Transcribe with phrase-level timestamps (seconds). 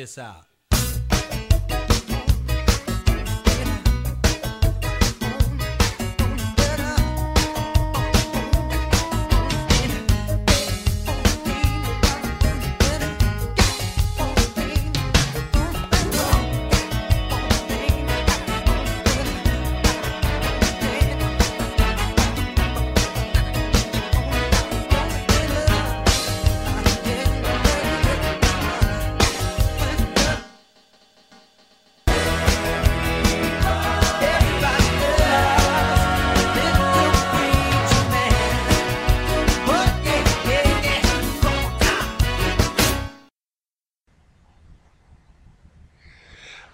[0.00, 0.49] this out.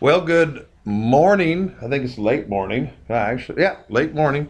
[0.07, 1.75] Well, good morning.
[1.83, 2.93] I think it's late morning.
[3.11, 4.49] Actually, yeah, late morning.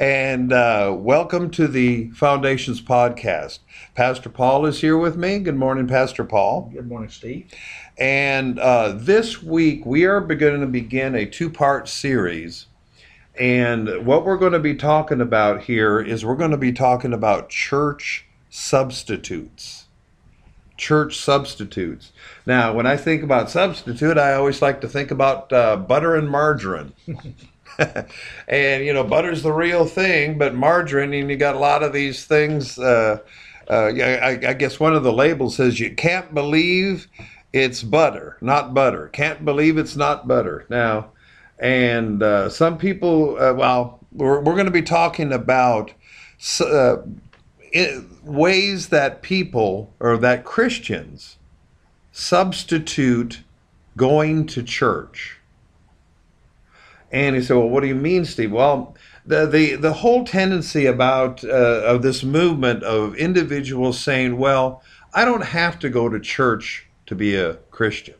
[0.00, 3.58] And uh, welcome to the Foundations podcast.
[3.94, 5.40] Pastor Paul is here with me.
[5.40, 6.70] Good morning, Pastor Paul.
[6.72, 7.52] Good morning, Steve.
[7.98, 12.68] And uh, this week we are going to begin a two part series.
[13.38, 17.12] And what we're going to be talking about here is we're going to be talking
[17.12, 19.83] about church substitutes
[20.76, 22.12] church substitutes.
[22.46, 26.28] Now, when I think about substitute, I always like to think about uh, butter and
[26.28, 26.92] margarine.
[28.48, 31.92] and you know, butter's the real thing, but margarine, and you got a lot of
[31.92, 32.78] these things.
[32.78, 33.18] Uh,
[33.70, 37.08] uh, I, I guess one of the labels says you can't believe
[37.52, 39.08] it's butter, not butter.
[39.08, 40.66] Can't believe it's not butter.
[40.68, 41.12] Now,
[41.58, 45.92] and uh, some people, uh, well, we're, we're going to be talking about
[46.60, 46.96] uh,
[48.24, 51.36] ways that people or that Christians
[52.12, 53.42] substitute
[53.96, 55.38] going to church.
[57.12, 60.86] And he said, "Well, what do you mean, Steve?" Well, the the the whole tendency
[60.86, 66.18] about uh, of this movement of individuals saying, "Well, I don't have to go to
[66.18, 68.14] church to be a Christian."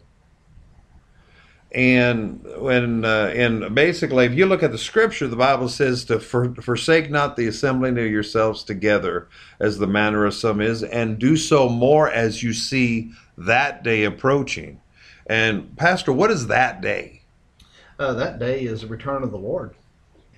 [1.75, 6.21] And when uh, and basically if you look at the scripture the bible says to
[6.21, 11.19] for, forsake not the assembling of yourselves together as the manner of some is and
[11.19, 14.81] do so more as you see that day approaching
[15.27, 17.21] and pastor what is that day
[17.99, 19.75] uh, that day is the return of the lord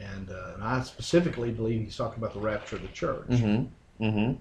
[0.00, 4.03] and, uh, and i specifically believe he's talking about the rapture of the church mm-hmm.
[4.03, 4.41] Mm-hmm.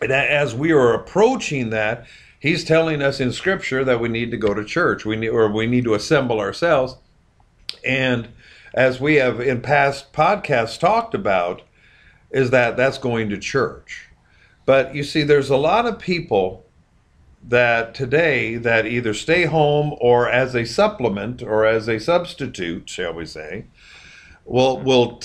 [0.00, 2.06] and as we are approaching that
[2.42, 5.04] He's telling us in Scripture that we need to go to church.
[5.04, 6.96] We need, or we need to assemble ourselves.
[7.86, 8.30] And
[8.74, 11.62] as we have in past podcasts talked about,
[12.32, 14.08] is that that's going to church.
[14.66, 16.64] But you see, there's a lot of people
[17.48, 23.14] that today that either stay home or as a supplement or as a substitute, shall
[23.14, 23.66] we say,
[24.44, 25.20] will will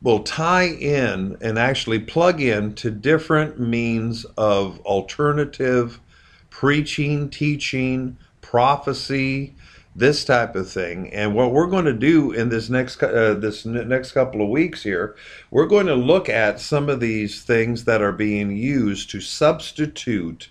[0.00, 6.00] will tie in and actually plug in to different means of alternative
[6.50, 9.54] preaching, teaching, prophecy,
[9.94, 11.12] this type of thing.
[11.12, 14.82] And what we're going to do in this next uh, this next couple of weeks
[14.82, 15.16] here,
[15.50, 20.50] we're going to look at some of these things that are being used to substitute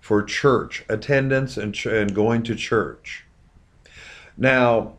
[0.00, 3.24] for church attendance and, ch- and going to church.
[4.36, 4.96] Now,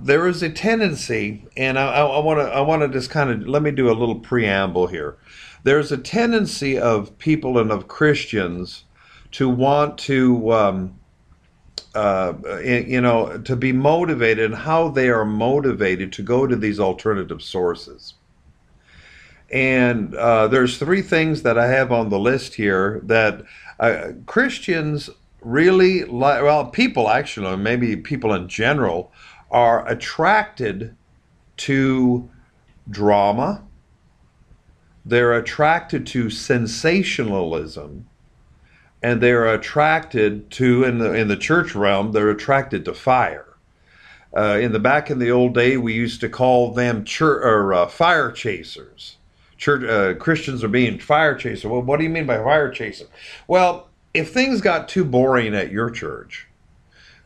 [0.00, 3.62] there is a tendency, and I want to I want to just kind of let
[3.62, 5.16] me do a little preamble here
[5.64, 8.84] there's a tendency of people and of Christians
[9.32, 11.00] to want to, um,
[11.94, 16.78] uh, you know, to be motivated and how they are motivated to go to these
[16.78, 18.14] alternative sources.
[19.50, 23.42] And uh, there's three things that I have on the list here that
[23.80, 25.10] uh, Christians
[25.40, 29.12] really like, well, people actually, maybe people in general,
[29.50, 30.94] are attracted
[31.56, 32.28] to
[32.90, 33.63] drama
[35.04, 38.06] they're attracted to sensationalism
[39.02, 43.46] and they're attracted to in the in the church realm they're attracted to fire.
[44.36, 47.74] Uh, in the back in the old day we used to call them church or
[47.74, 49.16] uh, fire chasers.
[49.58, 53.06] Church uh, christians are being fire chaser well what do you mean by fire chaser?
[53.46, 56.48] Well if things got too boring at your church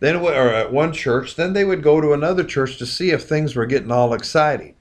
[0.00, 3.22] then or at one church then they would go to another church to see if
[3.22, 4.74] things were getting all exciting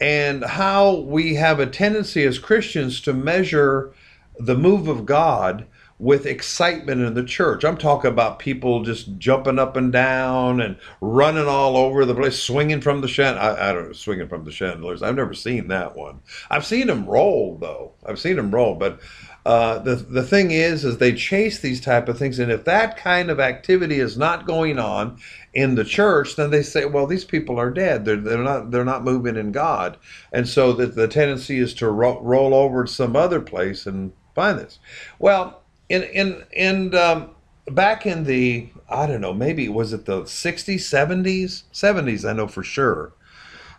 [0.00, 3.92] and how we have a tendency as Christians to measure
[4.38, 5.66] the move of God
[5.98, 7.64] with excitement in the church.
[7.64, 12.40] I'm talking about people just jumping up and down and running all over the place,
[12.40, 13.56] swinging from the chandeliers.
[13.58, 15.02] I, I, don't know, swinging from the chandeliers.
[15.02, 16.20] I've never seen that one.
[16.50, 17.92] I've seen them roll though.
[18.04, 19.00] I've seen them roll, but
[19.44, 22.96] uh, the the thing is, is they chase these type of things, and if that
[22.96, 25.18] kind of activity is not going on
[25.52, 28.04] in the church, then they say, well, these people are dead.
[28.04, 29.98] They're they're not they're not moving in God,
[30.32, 34.12] and so that the tendency is to ro- roll over to some other place and
[34.34, 34.78] find this?
[35.18, 37.30] Well, in in in um,
[37.70, 42.28] back in the I don't know, maybe was it the 60s, 70s, 70s?
[42.28, 43.12] I know for sure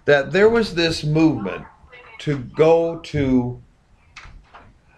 [0.06, 1.66] that there was this movement
[2.20, 3.62] to go to.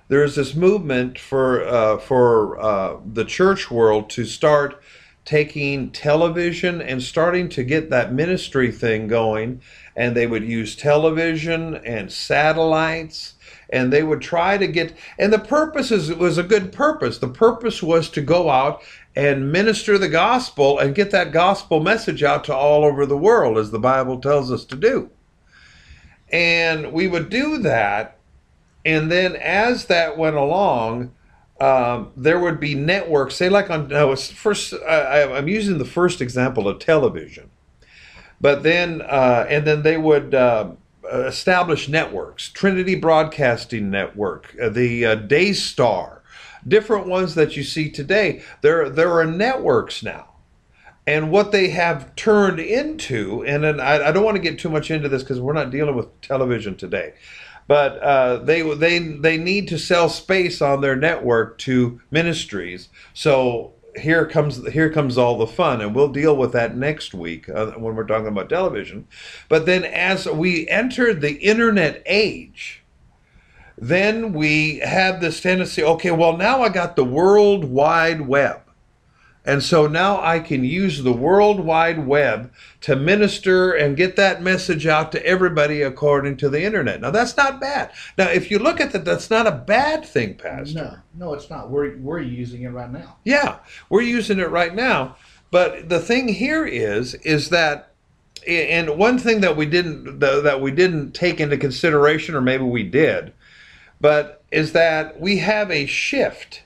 [0.09, 4.81] There is this movement for uh, for uh, the church world to start
[5.25, 9.62] taking television and starting to get that ministry thing going,
[9.98, 13.33] and they would use television and satellites
[13.69, 17.18] and they would try to get and the purpose is it was a good purpose.
[17.18, 18.81] The purpose was to go out
[19.15, 23.57] and minister the gospel and get that gospel message out to all over the world
[23.57, 25.09] as the bible tells us to do.
[26.31, 28.17] And we would do that
[28.88, 31.12] and then as that went along
[31.60, 35.86] um, there would be networks say like on no, it's first I, i'm using the
[35.86, 37.51] first example of television.
[38.39, 40.72] But then uh, and then they would uh,
[41.12, 46.22] establish networks trinity broadcasting network uh, the uh, daystar
[46.68, 48.44] different ones that you see today.
[48.62, 50.30] There there are networks now.
[51.07, 54.69] And what they have turned into and then i, I don't want to get too
[54.69, 57.13] much into this because we're not dealing with television today
[57.68, 62.90] but uh, they they they need to sell space on their network to ministries.
[63.14, 67.50] So here comes here comes all the fun and we'll deal with that next week
[67.50, 69.08] uh, when we're talking about television.
[69.50, 72.84] But then as we entered the internet age
[73.78, 78.60] then we have this tendency okay well now i got the world wide web
[79.48, 82.52] and so now I can use the World Wide Web
[82.82, 87.00] to minister and get that message out to everybody according to the internet.
[87.00, 87.92] Now that's not bad.
[88.18, 90.76] Now if you look at that, that's not a bad thing, Pastor.
[90.76, 90.98] No,
[91.28, 91.70] no, it's not.
[91.70, 93.16] We're we're using it right now.
[93.24, 93.60] Yeah,
[93.90, 95.16] we're using it right now.
[95.50, 97.94] But the thing here is, is that,
[98.46, 102.84] and one thing that we didn't that we didn't take into consideration, or maybe we
[102.84, 103.32] did,
[104.02, 106.64] but is that we have a shift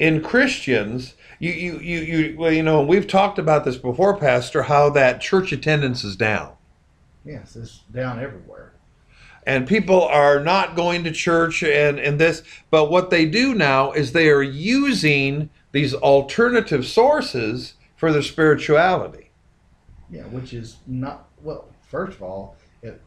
[0.00, 4.62] in Christians you you you you well you know we've talked about this before pastor
[4.62, 6.52] how that church attendance is down.
[7.24, 8.72] Yes it's down everywhere.
[9.44, 13.92] And people are not going to church and and this but what they do now
[13.92, 19.30] is they are using these alternative sources for their spirituality.
[20.10, 23.00] Yeah which is not well first of all it,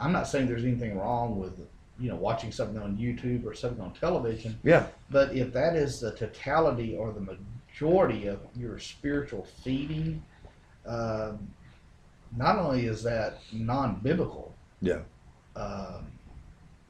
[0.00, 1.60] i'm not saying there's anything wrong with
[1.98, 4.58] you know watching something on youtube or something on television.
[4.62, 4.86] Yeah.
[5.10, 7.20] But if that is the totality or the
[7.74, 10.22] majority of your spiritual feeding,
[10.86, 11.48] um,
[12.36, 15.00] not only is that non-biblical, yeah,
[15.56, 16.06] um,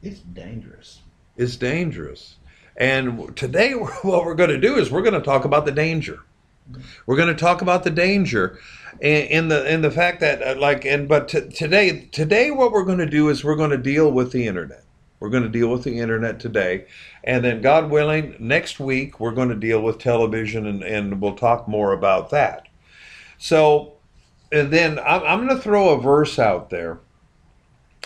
[0.03, 1.01] it's dangerous.
[1.37, 2.37] It's dangerous.
[2.77, 6.21] And today, what we're going to do is we're going to talk about the danger.
[7.07, 8.59] We're going to talk about the danger,
[9.01, 12.85] in the in the fact that uh, like and but t- today today what we're
[12.85, 14.85] going to do is we're going to deal with the internet.
[15.21, 16.87] We're going to deal with the internet today.
[17.23, 21.37] And then, God willing, next week we're going to deal with television and, and we'll
[21.37, 22.69] talk more about that.
[23.39, 23.95] So,
[24.53, 27.01] and then I'm, I'm going to throw a verse out there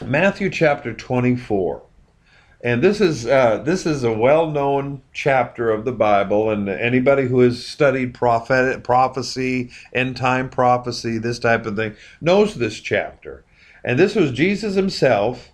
[0.04, 1.82] Matthew chapter 24.
[2.60, 7.38] And this is uh, this is a well-known chapter of the Bible, and anybody who
[7.40, 13.44] has studied prophet, prophecy, end-time prophecy, this type of thing, knows this chapter.
[13.84, 15.50] And this was Jesus himself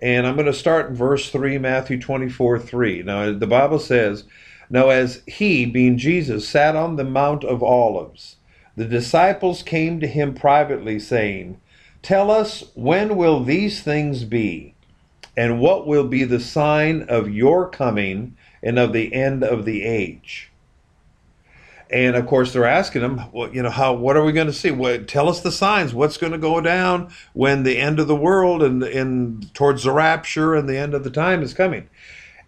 [0.00, 3.02] and I'm going to start in verse 3, Matthew 24 3.
[3.02, 4.24] Now, the Bible says,
[4.70, 8.36] Now as he, being Jesus, sat on the Mount of Olives,
[8.76, 11.60] the disciples came to him privately, saying,
[12.02, 14.74] Tell us, when will these things be?
[15.36, 19.82] And what will be the sign of your coming and of the end of the
[19.82, 20.50] age?
[21.90, 24.52] And of course, they're asking him, well, you know, how what are we going to
[24.52, 24.70] see?
[24.70, 25.94] What, tell us the signs.
[25.94, 29.92] What's going to go down when the end of the world and and towards the
[29.92, 31.88] rapture and the end of the time is coming?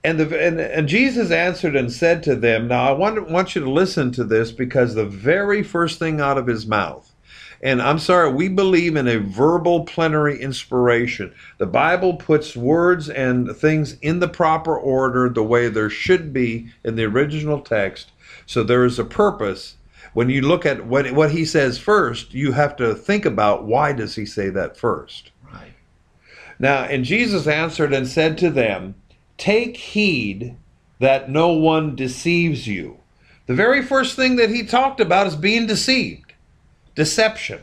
[0.04, 3.62] And the and, and Jesus answered and said to them, Now I want want you
[3.62, 7.06] to listen to this because the very first thing out of his mouth.
[7.62, 11.35] And I'm sorry, we believe in a verbal plenary inspiration.
[11.59, 16.68] The Bible puts words and things in the proper order, the way there should be
[16.85, 18.12] in the original text
[18.50, 19.76] so there is a purpose.
[20.12, 23.92] When you look at what what he says first, you have to think about why
[23.92, 25.30] does he say that first.
[25.52, 25.75] Right.
[26.59, 28.97] Now, and Jesus answered and said to them,
[29.38, 30.57] "Take heed
[30.99, 32.97] that no one deceives you."
[33.47, 36.33] The very first thing that he talked about is being deceived.
[36.97, 37.61] Deception.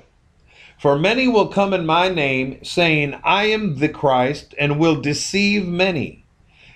[0.80, 5.68] For many will come in my name, saying, I am the Christ, and will deceive
[5.68, 6.24] many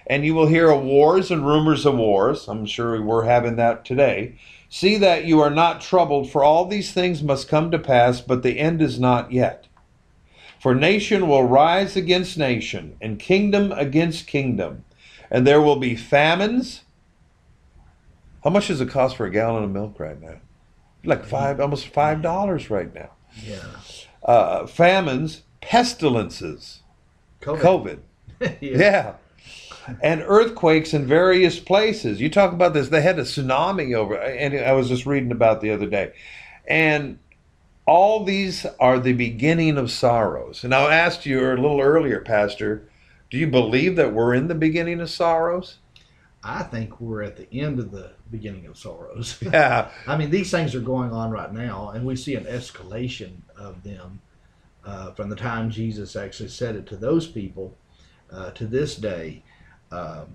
[0.08, 2.48] and you will hear of wars and rumors of wars.
[2.48, 4.38] I'm sure we're having that today.
[4.70, 8.42] See that you are not troubled, for all these things must come to pass, but
[8.42, 9.68] the end is not yet.
[10.62, 14.86] For nation will rise against nation, and kingdom against kingdom,
[15.30, 16.82] And there will be famines.
[18.44, 20.40] How much does it cost for a gallon of milk right now?
[21.04, 23.12] Like five, almost five dollars right now.
[23.44, 23.66] Yeah.
[24.24, 26.82] Uh, famines, pestilences,
[27.42, 27.60] COVID.
[27.62, 28.00] COVID.
[28.62, 29.16] Yeah.
[30.02, 32.22] And earthquakes in various places.
[32.22, 32.90] You talk about this.
[32.90, 36.14] They had a tsunami over, and I was just reading about the other day.
[36.68, 37.20] And
[37.86, 40.64] all these are the beginning of sorrows.
[40.64, 42.88] And I asked you a little earlier, Pastor,
[43.30, 45.78] do you believe that we're in the beginning of sorrows?
[46.44, 49.38] I think we're at the end of the beginning of sorrows.
[49.42, 49.90] Yeah.
[50.08, 53.84] I mean, these things are going on right now, and we see an escalation of
[53.84, 54.22] them
[54.84, 57.76] uh, from the time Jesus actually said it to those people
[58.32, 59.44] uh, to this day.
[59.92, 60.28] Um,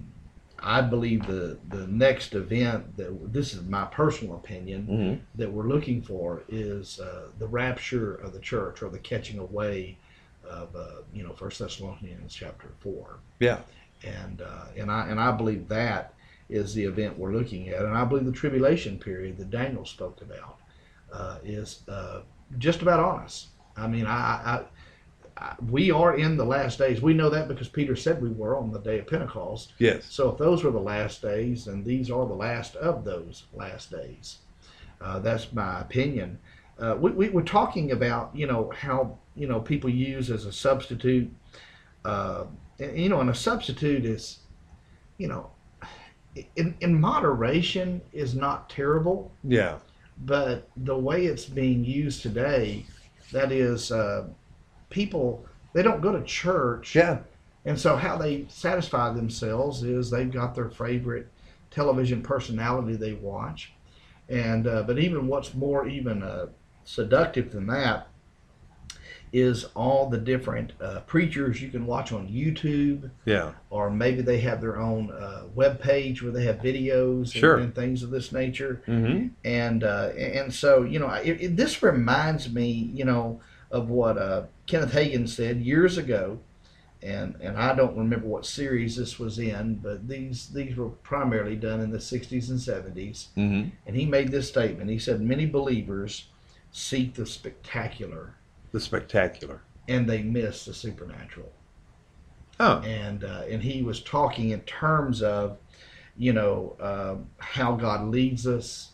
[0.58, 5.68] I believe the the next event that this is my personal opinion hmm that we're
[5.68, 9.98] looking for is uh, the rapture of the church or the catching away
[10.48, 13.58] of uh, you know First Thessalonians chapter four Yeah.
[14.04, 16.14] and uh, and I and I believe that
[16.48, 20.22] is the event we're looking at, and I believe the tribulation period that Daniel spoke
[20.22, 20.58] about
[21.12, 22.20] uh, is uh,
[22.58, 23.48] just about on us.
[23.76, 24.64] I mean, I, I
[25.68, 27.02] we are in the last days.
[27.02, 29.74] We know that because Peter said we were on the day of Pentecost.
[29.78, 30.06] Yes.
[30.08, 33.90] So if those were the last days, then these are the last of those last
[33.90, 34.38] days.
[35.00, 36.38] Uh, that's my opinion.
[36.78, 40.52] Uh, we, we were talking about you know how you know people use as a
[40.52, 41.30] substitute.
[42.04, 42.44] Uh,
[42.78, 44.38] and, you know, and a substitute is,
[45.18, 45.50] you know,
[46.54, 49.78] in, in moderation is not terrible, Yeah.
[50.24, 52.84] but the way it's being used today,
[53.32, 54.28] that is, uh,
[54.90, 57.18] people they don't go to church, Yeah.
[57.64, 61.28] and so how they satisfy themselves is they've got their favorite
[61.70, 63.72] television personality they watch,
[64.28, 66.46] and uh, but even what's more even uh,
[66.84, 68.08] seductive than that
[69.32, 73.52] is all the different uh, preachers you can watch on YouTube, Yeah.
[73.70, 77.56] or maybe they have their own uh, web page where they have videos and, Sure.
[77.58, 81.82] and things of this nature hmm and uh, and so you know it, it, this
[81.82, 86.38] reminds me you know of what uh, Kenneth Hagin said years ago.
[87.02, 91.54] And and I don't remember what series this was in but these these were primarily
[91.54, 94.90] done in the 60s and 70s hmm and he made this statement.
[94.90, 96.28] He said many believers
[96.72, 98.34] seek the spectacular.
[98.72, 99.60] The spectacular.
[99.88, 101.52] and they miss the supernatural.
[102.58, 102.80] Oh.
[102.80, 105.58] and uh, and he was talking in terms of
[106.16, 108.92] you know uh, how God leads us,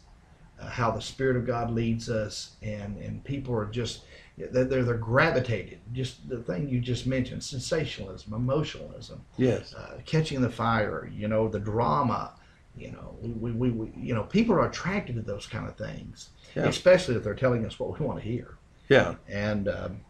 [0.60, 4.02] uh, how the Spirit of God leads us, and and people are just
[4.38, 5.78] they're they're, they're gravitated.
[5.92, 9.74] Just the thing you just mentioned, sensationalism, emotionalism, Yes.
[9.74, 12.32] uh, catching the fire, you know, the drama.
[12.76, 16.30] You know, we, we, we you know people are attracted to those kind of things,
[16.56, 16.64] Yeah.
[16.68, 18.56] especially if they're telling us what we want to hear
[18.88, 19.16] Yeah.
[19.28, 20.00] and um,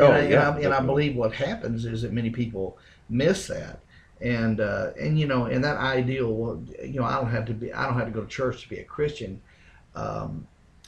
[0.00, 2.78] Oh, and, I, and, yeah, I, and I believe what happens is that many people
[3.08, 3.78] miss that
[4.20, 7.54] and uh, and you know and that ideal well, you know I don't have to
[7.54, 9.40] be I don't have to go to church to be a Christian
[9.94, 10.46] um,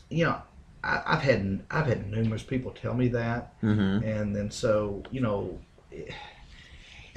[0.08, 0.40] you know
[0.86, 5.20] I, I've had I've had numerous people tell me that hmm and then so you
[5.20, 5.58] know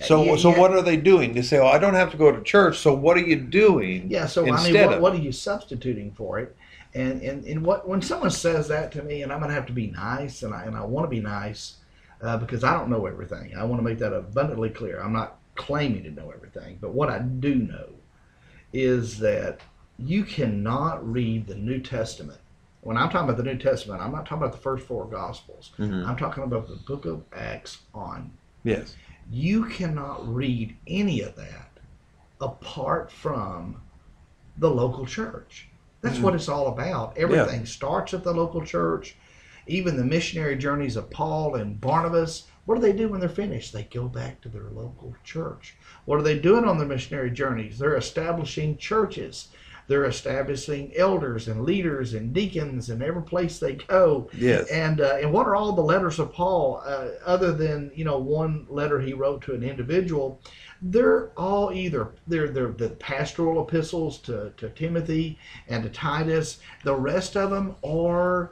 [0.02, 0.58] So, yeah, so yeah.
[0.58, 1.34] what are they doing?
[1.34, 4.10] They say, "Oh, I don't have to go to church." So, what are you doing?
[4.10, 6.56] Yeah, so I mean, what, of- what are you substituting for it?
[6.94, 9.74] And, and and what when someone says that to me, and I'm gonna have to
[9.74, 11.78] be nice, and I and I want to be nice
[12.22, 13.54] uh, because I don't know everything.
[13.58, 15.02] I want to make that abundantly clear.
[15.02, 17.90] I'm not claiming to know everything, but what I do know
[18.74, 19.60] is that
[19.98, 22.40] you cannot read the New Testament.
[22.82, 25.72] When I'm talking about the New Testament, I'm not talking about the first four Gospels.
[25.78, 26.06] Mhm.
[26.08, 28.32] I'm talking about the Book of Acts on
[28.64, 28.96] Yes.
[29.32, 31.70] you cannot read any of that
[32.42, 33.82] apart from
[34.58, 35.68] the local church.
[36.02, 36.22] That's Mhm.
[36.24, 37.18] what it's all about.
[37.18, 39.16] Everything starts at the local church.
[39.68, 43.74] Even the missionary journeys of Paul and Barnabas, what do they do when they're finished?
[43.74, 45.76] They go back to their local church.
[46.06, 47.78] What are they doing on their missionary journeys?
[47.78, 49.50] They're establishing churches.
[49.90, 54.30] They're establishing elders and leaders and deacons in every place they go.
[54.38, 54.70] Yes.
[54.70, 58.20] And uh, and what are all the letters of Paul uh, other than you know
[58.20, 60.40] one letter he wrote to an individual?
[60.84, 66.60] They're all either they're they're the pastoral epistles to, to Timothy and to Titus.
[66.84, 68.52] The rest of them are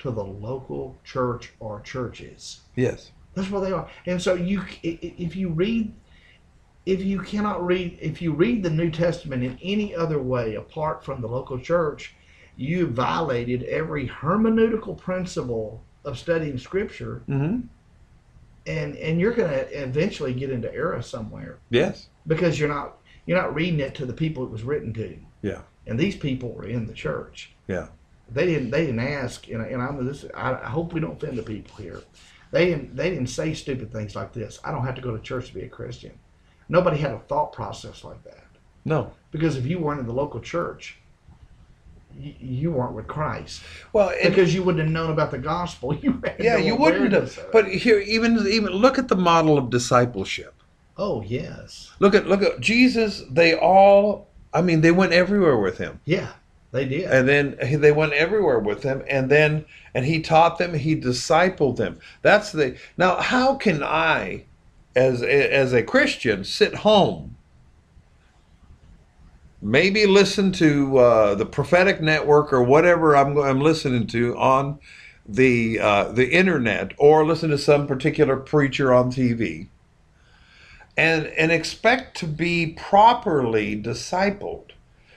[0.00, 2.62] to the local church or churches.
[2.74, 3.12] Yes.
[3.34, 3.88] That's what they are.
[4.06, 5.92] And so you, if you read,
[6.86, 11.04] if you cannot read, if you read the New Testament in any other way apart
[11.04, 12.14] from the local church,
[12.56, 17.60] you violated every hermeneutical principle of studying Scripture, hmm
[18.66, 22.08] and and you're going to eventually get into error somewhere Yes.
[22.26, 25.18] because you're not you're not reading it to the people it was written to.
[25.42, 25.60] Yeah.
[25.86, 27.52] And these people were in the church.
[27.68, 27.88] Yeah.
[28.30, 30.24] They didn't they didn't ask, and, and I'm this.
[30.34, 32.00] I, I hope we don't offend the people here.
[32.52, 34.58] They didn't they didn't say stupid things like this.
[34.64, 36.12] I don't have to go to church to be a Christian.
[36.68, 38.44] Nobody had a thought process like that.
[38.84, 39.12] No.
[39.30, 40.96] Because if you weren't in the local church,
[42.18, 43.62] you, you weren't with Christ.
[43.92, 45.94] Well, Because you wouldn't have known about the gospel.
[46.02, 47.38] You yeah, no you wouldn't have.
[47.52, 50.54] But here, even even look at the model of discipleship.
[50.96, 53.22] oh yes, Look at look at Jesus.
[53.30, 54.28] They all.
[54.52, 56.30] I mean, they went everywhere with him, yeah,
[56.70, 57.10] they did.
[57.10, 60.74] and then they went everywhere with him, and then and he taught them.
[60.74, 61.98] He discipled them.
[62.22, 63.16] That's the now.
[63.20, 64.44] How can I,
[64.96, 67.36] as as a Christian, sit home?
[69.60, 74.78] Maybe listen to uh, the prophetic network or whatever I'm I'm listening to on
[75.26, 79.68] the uh, the internet, or listen to some particular preacher on TV
[80.96, 84.70] and and expect to be properly discipled.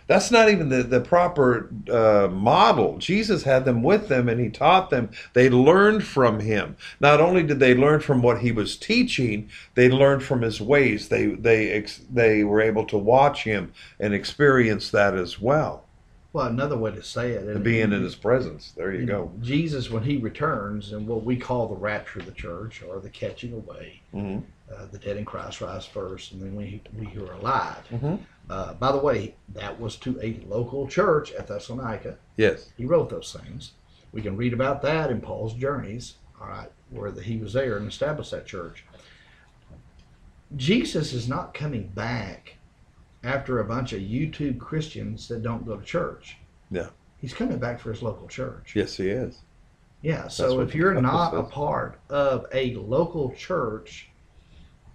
[0.08, 2.98] That's not even the, the proper uh, model.
[2.98, 5.10] Jesus had them with them and he taught them.
[5.34, 6.78] They learned from him.
[7.00, 11.10] Not only did they learn from what he was teaching, they learned from his ways.
[11.10, 15.84] They they ex, they were able to watch him and experience that as well.
[16.34, 18.72] well, another way to say it, and Being in his presence.
[18.78, 19.14] There you you go.
[19.14, 23.00] know, Jesus, when he returns, and what we call the rapture of the church or
[23.00, 27.06] the catching away, hmm uh, the dead in Christ rise first, and then we we
[27.06, 27.84] who are alive.
[27.92, 28.20] Mhm.
[28.50, 32.18] Uh, by the way, that was to a local church at Thessalonica.
[32.38, 32.70] Yes.
[32.78, 33.74] He wrote those things.
[34.12, 37.78] We can read about that in Paul's journeys, all right, where the, he was there
[37.78, 38.86] and established that church.
[40.56, 42.56] Jesus is not coming back
[43.24, 46.38] after a bunch of YouTube Christians that don't go to church.
[46.72, 46.88] Yeah.
[47.20, 48.74] He's coming back for his local church.
[48.76, 49.40] Yes, he is.
[50.02, 54.10] Yeah, so if you're not a part of a local church,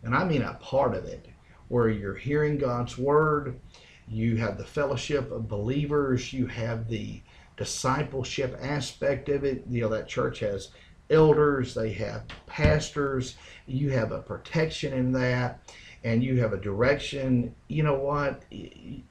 [0.04, 1.26] and I mean a part of it,
[1.72, 3.58] where you're hearing God's word,
[4.06, 7.22] you have the fellowship of believers, you have the
[7.56, 9.64] discipleship aspect of it.
[9.70, 10.68] You know, that church has
[11.08, 15.60] elders, they have pastors, you have a protection in that,
[16.04, 17.54] and you have a direction.
[17.68, 18.42] You know what?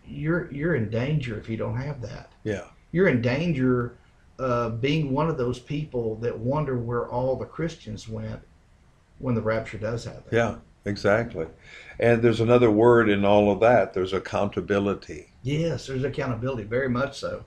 [0.06, 2.66] You're you're in danger if you don't have that Yeah.
[2.92, 3.96] you're in danger
[4.38, 8.42] of being one of those people that wonder where all the Christians went
[9.18, 10.30] when the rapture does happen.
[10.32, 10.58] Yeah.
[10.86, 11.46] Exactly.
[12.00, 13.94] And there's another word in all of that.
[13.94, 15.34] There's accountability.
[15.44, 17.46] Yes, there's accountability, very much so.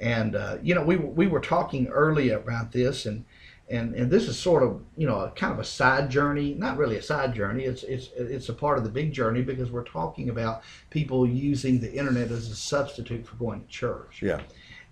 [0.00, 3.24] And uh, you know, we we were talking earlier about this, and
[3.70, 6.76] and and this is sort of you know a kind of a side journey, not
[6.76, 7.64] really a side journey.
[7.64, 11.78] It's it's it's a part of the big journey because we're talking about people using
[11.78, 14.22] the internet as a substitute for going to church.
[14.22, 14.40] Yeah.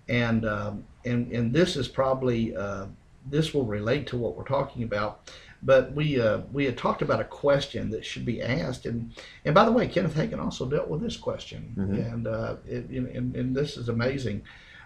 [0.07, 2.85] and um, and and this is probably uh,
[3.29, 5.31] this will relate to what we're talking about.
[5.63, 9.13] But we uh, we had talked about a question that should be asked, and
[9.45, 12.13] and by the way, Kenneth Hagin also dealt with this question, Mhm.
[12.13, 14.41] and, uh, it, and and and this is amazing,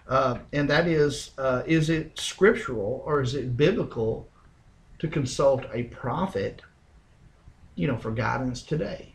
[0.06, 4.28] uh, and that is uh, is it scriptural or is it biblical
[4.98, 6.60] to consult a prophet,
[7.74, 9.14] you know, for guidance today?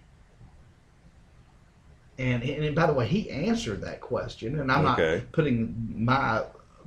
[2.17, 5.17] And, and by the way, he answered that question, and I'm Okay.
[5.17, 6.43] not putting my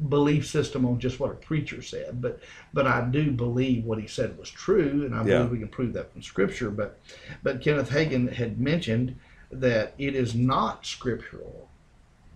[0.08, 2.40] belief system on just what a preacher said, but
[2.72, 5.38] but I do believe what he said was true, and I Yeah.
[5.38, 6.70] believe we can prove that from Scripture.
[6.70, 6.98] But
[7.42, 9.16] but Kenneth Hagin had mentioned
[9.50, 11.68] that it is not scriptural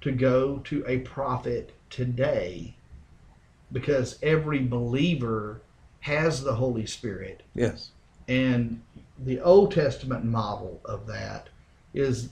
[0.00, 2.76] to go to a prophet today
[3.72, 5.60] because every believer
[6.00, 7.90] has the Holy Spirit Yes.
[8.28, 8.80] and
[9.18, 11.48] the Old Testament model of that
[11.92, 12.28] is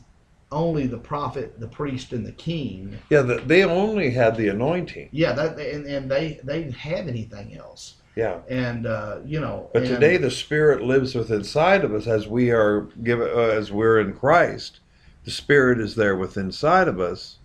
[0.53, 2.99] only the prophet, the priest, and the king.
[3.11, 3.23] Yeah.
[3.23, 5.09] The, they only had the anointing.
[5.13, 7.97] Yeah, that and, and they they didn't have anything else.
[8.15, 8.41] Yeah.
[8.49, 12.27] And uh, you know, But and- today the Spirit lives within inside of us as
[12.29, 14.81] we are given, uh, as we're in Christ.
[15.25, 17.39] The Spirit is there within inside of us,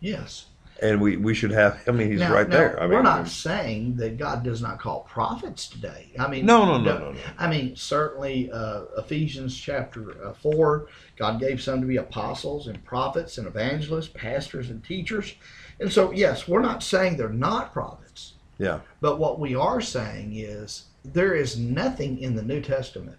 [0.00, 0.46] yes.
[0.80, 1.80] And we, we should have.
[1.86, 2.78] I mean, He's now, right now, there.
[2.80, 6.12] I mean, we're not saying that God does not call prophets today.
[6.18, 7.18] I mean, No, no, no, no, no.
[7.38, 12.84] I mean, certainly, uh, Ephesians chapter uh, 4, God gave some to be apostles and
[12.84, 15.34] prophets and evangelists, pastors and teachers.
[15.80, 18.34] And so, yes, we're not saying they're not prophets.
[18.58, 18.80] Yeah.
[19.00, 23.18] But what we are saying is there is nothing in the New Testament.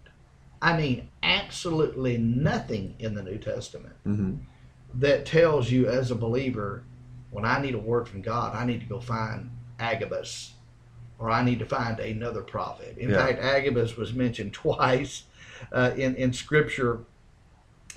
[0.62, 4.36] I mean, absolutely nothing in the New Testament hmm
[4.94, 6.84] that tells you as a believer,
[7.38, 10.54] when I need a word from God, I need to go find Agabus
[11.20, 12.98] or I need to find another prophet.
[12.98, 13.18] In Yeah.
[13.18, 15.26] fact, Agabus was mentioned twice
[15.72, 17.02] uh, in, in Scripture.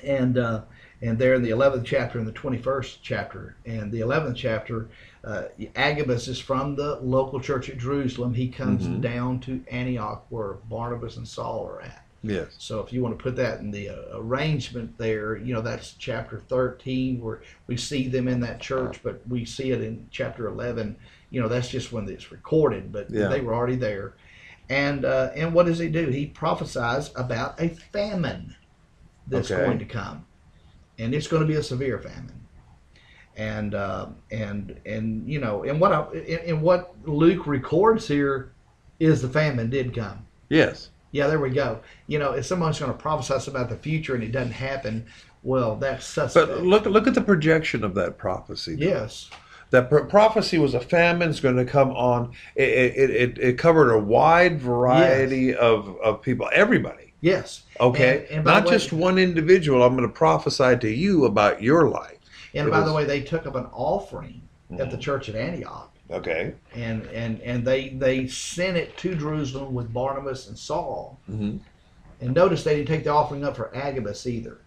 [0.04, 0.62] And uh,
[1.00, 3.56] and there in the 11th chapter and the 21st chapter.
[3.64, 4.90] And the 11th chapter,
[5.24, 8.34] uh, Agabus is from the local church at Jerusalem.
[8.34, 9.00] He comes Mhm.
[9.00, 12.04] down to Antioch where Barnabas and Saul are at.
[12.22, 12.54] Yes.
[12.58, 15.94] So if you want to put that in the uh, arrangement there, you know, that's
[15.94, 20.46] chapter 13 where we see them in that church, but we see it in chapter
[20.46, 20.96] 11.
[21.30, 23.28] You know, that's just when it's recorded, but Yeah.
[23.28, 24.16] they were already there.
[24.68, 26.08] And uh, and what does he do?
[26.08, 28.54] He prophesies about a famine
[29.26, 29.64] that's Okay.
[29.64, 30.26] going to come,
[30.98, 32.46] and it's going to be a severe famine.
[33.36, 38.52] And uh, and and you know, and what I, and, and what Luke records here
[39.00, 40.26] is the famine did come.
[40.48, 40.90] Yes.
[41.12, 41.80] Yeah, there we go.
[42.06, 45.06] You know, if someone's going to prophesy about the future and it doesn't happen,
[45.42, 46.48] well, that's suspect.
[46.48, 48.76] But look look at the projection of that prophecy.
[48.78, 49.30] yes,
[49.70, 52.32] That pro- prophecy was a famine's going to come on.
[52.54, 57.14] It, it, it, it covered a wide variety of, of people, everybody.
[57.20, 57.62] yes.
[57.80, 59.82] Okay, And- and not way- just one individual.
[59.82, 62.18] I'm going to prophesy to you about your life.
[62.54, 64.42] And It by was- the way, they took up an offering
[64.78, 65.00] at the Mhm.
[65.00, 66.54] church at Antioch, Okay.
[66.74, 71.18] and and and they they sent it to Jerusalem with Barnabas and Saul.
[71.26, 71.58] hmm
[72.20, 74.58] And notice they didn't take the offering up for Agabus either.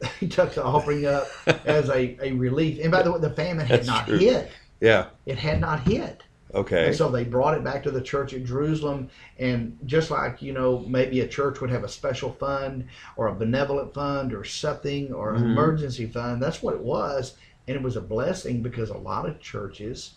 [0.20, 1.28] They took the offering up
[1.64, 2.80] as a, a relief.
[2.82, 4.18] And by the way, the famine had That's not true.
[4.18, 4.50] hit.
[4.80, 5.06] Yeah.
[5.26, 6.24] It had not hit.
[6.54, 6.88] Okay.
[6.88, 9.08] And so they brought it back to the church at Jerusalem.
[9.38, 13.34] And just like, you know, maybe a church would have a special fund or a
[13.34, 15.52] benevolent fund or something or an Mhm.
[15.52, 17.34] emergency fund, that's what it was.
[17.68, 20.14] And it was a blessing because a lot of churches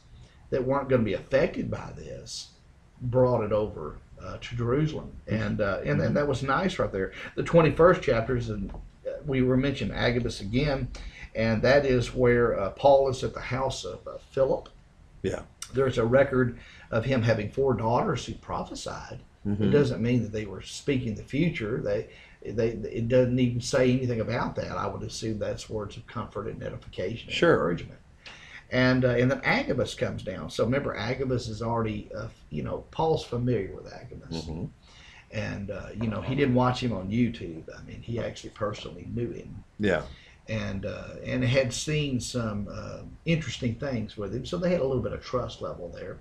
[0.50, 2.50] that weren't going to be affected by this
[3.02, 5.12] brought it over uh, to Jerusalem.
[5.28, 7.12] And, uh, and, and that was nice right there.
[7.36, 8.72] The 21st chapter is, in,
[9.06, 10.88] uh, we were mentioning Agabus again.
[11.36, 14.70] And that is where uh, Paul is at the house of uh, Philip
[15.74, 16.58] there's a record
[16.92, 19.20] of him having four daughters who prophesied.
[19.46, 19.72] It Mhm.
[19.72, 21.82] doesn't mean that they were speaking the future.
[21.84, 22.08] They,
[22.44, 24.72] they, it doesn't even say anything about that.
[24.78, 27.52] I would assume that's words of comfort and edification and Sure.
[27.54, 28.00] encouragement.
[28.72, 30.50] And uh, and then Agabus comes down.
[30.50, 34.70] So remember, Agabus is already, uh, you know, Paul's familiar with Agabus, Mhm.
[35.32, 37.64] and uh, you know he didn't watch him on YouTube.
[37.78, 40.02] I mean, he actually personally knew him Yeah.
[40.50, 44.86] and uh, and had seen some uh, interesting things with him, so they had a
[44.86, 46.18] little bit of trust level there.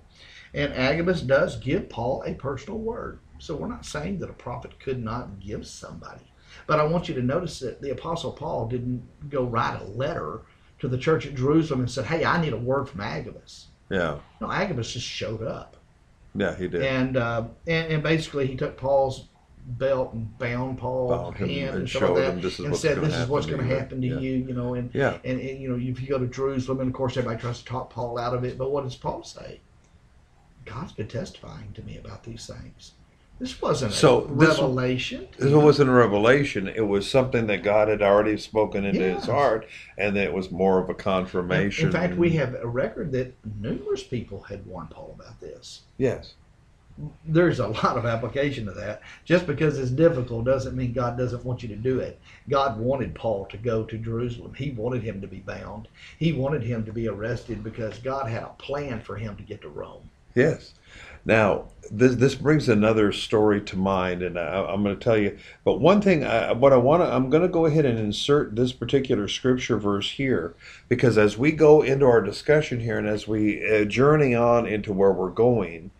[0.53, 4.79] And Agabus does give Paul a personal word, so we're not saying that a prophet
[4.79, 6.25] could not give somebody,
[6.67, 10.41] but I want you to notice that the apostle Paul didn't go write a letter
[10.85, 14.19] to the church at Jerusalem and said, "Hey, I need a word from Agabus." Yeah.
[14.41, 15.77] No, Agabus just showed up,
[16.33, 16.55] Yeah.
[16.55, 16.81] He did.
[16.83, 19.27] and uh, and, and basically he took Paul's
[19.67, 22.81] belt and bound Paul's Bound hand and and, showed like him this is and what's
[22.81, 24.19] said, "This is what's going to to happen to Yeah.
[24.19, 25.17] you," you know, and yeah.
[25.23, 27.65] and, and you know, if you go to Jerusalem, and of course everybody tries to
[27.65, 29.59] talk Paul out of it, but what does Paul say?
[30.65, 32.93] God's been testifying to me about these things.
[33.39, 35.27] This wasn't So a this- revelation.
[35.37, 36.67] This wasn't a revelation.
[36.69, 39.17] It was something that God had already spoken into Yes.
[39.21, 39.67] his heart,
[39.97, 41.87] and it was more of a confirmation.
[41.87, 45.81] In fact, we have a record that numerous people had warned Paul about this.
[45.97, 46.35] Yes.
[47.27, 49.01] There's a lot of application to that.
[49.25, 52.17] Just because it's difficult doesn't mean God doesn't want you to do it.
[52.47, 54.53] God wanted Paul to go to Jerusalem.
[54.53, 55.89] He wanted him to be bound.
[56.17, 59.59] He wanted him to be arrested because God had a plan for him to get
[59.63, 60.09] to Rome.
[60.35, 60.73] Yes.
[61.25, 65.37] Now, this this brings another story to mind, and I, I'm going to tell you.
[65.63, 68.55] But one thing, I, what I want to, I'm going to go ahead and insert
[68.55, 70.55] this particular scripture verse here,
[70.87, 74.93] because as we go into our discussion here, and as we uh, journey on into
[74.93, 75.91] where we're going,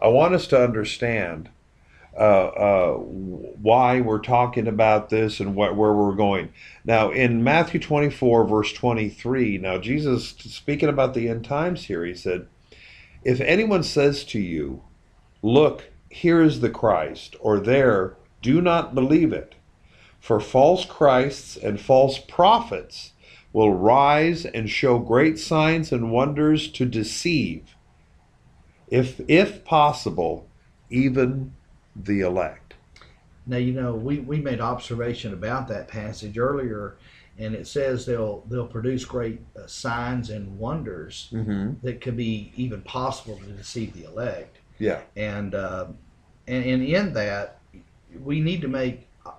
[0.00, 1.50] I want us to understand
[2.16, 6.52] uh, uh, why we're talking about this and what, where we're going.
[6.84, 12.14] Now, in Matthew 24, verse 23, now Jesus speaking about the end times here, he
[12.14, 12.46] said.
[13.24, 14.82] If anyone says to you,
[15.42, 19.54] Look, here is the Christ, or there, do not believe it.
[20.20, 23.12] For false Christs and false prophets
[23.52, 27.74] will rise and show great signs and wonders to deceive,
[28.88, 30.48] if, if possible,
[30.88, 31.52] even
[31.94, 32.74] the elect.
[33.46, 36.96] Now you know we, we made observation about that passage earlier,
[37.38, 41.72] and it says they'll they'll produce great uh, signs and wonders Mm-hmm.
[41.82, 44.58] that could be even possible to deceive the elect.
[44.78, 45.00] Yeah.
[45.16, 45.86] And uh,
[46.46, 47.58] and, and in that
[48.22, 49.32] we need to make uh,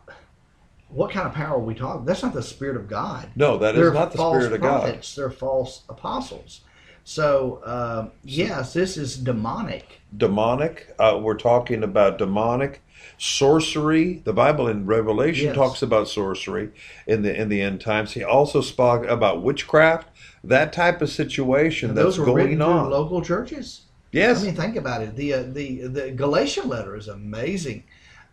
[0.90, 2.06] what kind of power are we talking?
[2.06, 3.30] That's not the spirit of God.
[3.36, 4.82] No, that they're is not the Spirit of God.
[4.84, 5.16] prophets.
[5.16, 6.62] They're false apostles.
[7.04, 10.02] So um, yes, this is demonic.
[10.18, 10.94] demonic.
[11.00, 12.82] Uh, we're talking about demonic
[13.18, 14.22] sorcery.
[14.24, 15.56] The Bible in Revelation Yes.
[15.56, 16.70] talks about sorcery
[17.08, 18.14] in the in the end times.
[18.14, 20.10] He also spoke about witchcraft,
[20.44, 22.90] that type of situation And that's those were going on.
[22.90, 23.82] local churches.
[24.12, 25.16] yes, I mean, think about it.
[25.16, 27.84] The uh, the the Galatian letter is amazing.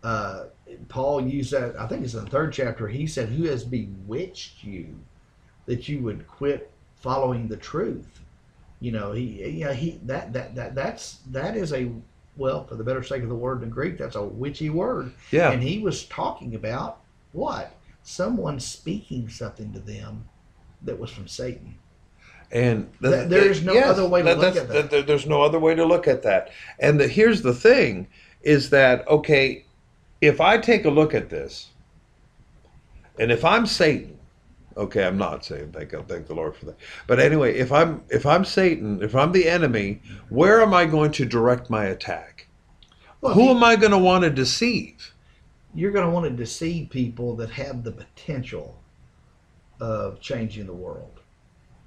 [0.03, 0.45] Uh,
[0.89, 1.79] Paul used that.
[1.79, 2.87] I think it's in the third chapter.
[2.87, 4.99] He said, "Who has bewitched you
[5.65, 8.19] that you would quit following the truth?"
[8.79, 11.89] You know, he yeah he that that that that's that is a
[12.37, 15.11] well, for the better sake of the word in Greek, that's a witchy word.
[15.31, 16.99] yeah, And he was talking about
[17.31, 20.25] what someone speaking something to them
[20.83, 21.75] that was from Satan.
[22.51, 24.89] and Th- there is no other way to look at that.
[24.91, 26.49] there- there's no other way to look at that.
[26.79, 28.07] And the, here's the thing:
[28.41, 29.65] is that okay?
[30.21, 31.67] If I take a look at this,
[33.19, 34.17] And if I'm Satan,
[34.77, 36.77] okay, I'm not saying Thank God, thank the Lord for that.
[37.07, 41.11] But anyway, if I'm if I'm Satan, if I'm the enemy, where am I going
[41.13, 42.47] to direct my attack?
[43.21, 45.13] Well, Who you- am I going to want to deceive?
[45.75, 48.79] you're going to want to deceive people that have the potential
[49.79, 51.19] of changing the world.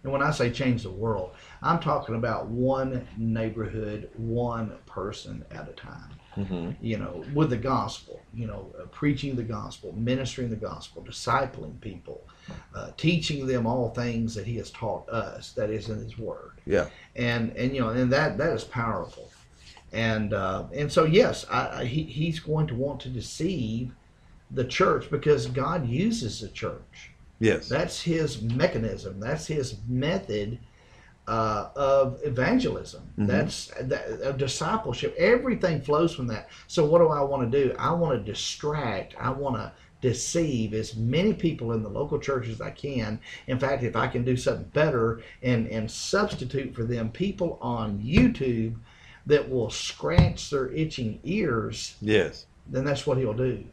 [0.07, 5.69] And when I say change the world, I'm talking about one neighborhood, one person at
[5.69, 6.11] a time.
[6.37, 6.71] Mm-hmm.
[6.81, 11.81] You know, with the gospel, you know, uh, preaching the gospel, ministering the gospel, discipling
[11.81, 12.23] people,
[12.73, 16.61] uh, teaching them all things that He has taught us, that is in His Word
[16.67, 16.87] Yeah.
[17.17, 19.29] and and you know and that that is powerful
[19.93, 23.93] and uh, and so yes I, I, he, he's going to want to deceive
[24.53, 27.69] the church because god uses the church Yes.
[27.69, 30.59] that's his mechanism that's his method
[31.29, 33.27] uh, of evangelism Mhm.
[33.27, 37.75] that's that, of discipleship everything flows from that so what do i want to do
[37.79, 39.73] i want to distract i want to
[40.03, 43.19] deceive as many people in the local church as i can
[43.49, 47.99] in fact if i can do something better and and substitute for them people on
[47.99, 48.77] youtube
[49.27, 52.47] that will scratch their itching ears yes.
[52.69, 53.65] then that's what he'll do.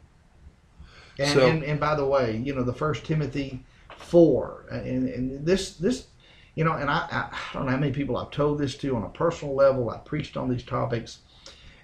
[1.18, 3.64] And, So- and and by the way, you know the First Timothy
[3.96, 6.08] four, uh, and and this this,
[6.54, 8.96] you know, and I, I I don't know how many people I've told this to
[8.96, 9.90] on a personal level.
[9.90, 11.18] I preached on these topics.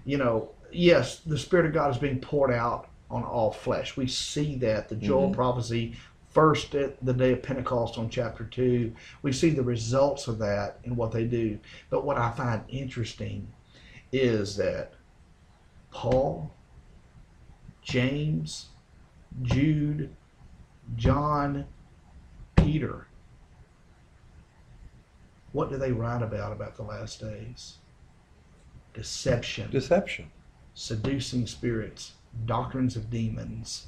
[0.05, 3.97] You know, yes, the Spirit of God is being poured out on all flesh.
[3.97, 5.35] We see that the Joel mm-hmm.
[5.35, 5.97] prophecy.
[6.29, 10.79] First, at the day of Pentecost on chapter 2, we see the results of that
[10.85, 11.59] and what they do.
[11.91, 13.49] But what I find interesting
[14.13, 14.95] is that
[15.91, 16.53] Paul,
[17.83, 18.70] James,
[19.43, 20.15] Jude,
[20.97, 21.67] John,
[22.57, 23.07] Peter.
[25.53, 27.79] What do they write about about the last days?
[28.95, 30.31] Deception, Deception.
[30.75, 32.13] seducing spirits,
[32.45, 33.87] doctrines of demons,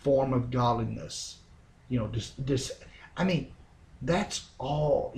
[0.00, 1.38] form of godliness.
[1.88, 2.72] You know, just, just
[3.16, 3.52] I mean,
[4.00, 5.14] that's all.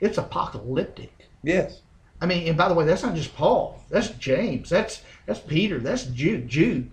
[0.00, 1.28] It's apocalyptic.
[1.42, 1.80] Yes.
[2.20, 3.82] I mean, and by the way, that's not just Paul.
[3.90, 4.70] That's James.
[4.70, 5.78] That's that's Peter.
[5.78, 6.48] That's Jude.
[6.48, 6.90] Jude.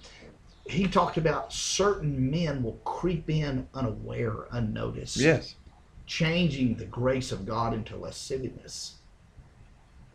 [0.69, 5.55] He talked about certain men will creep in unaware, unnoticed, Yes.
[6.05, 8.95] changing the grace of God into lasciviousness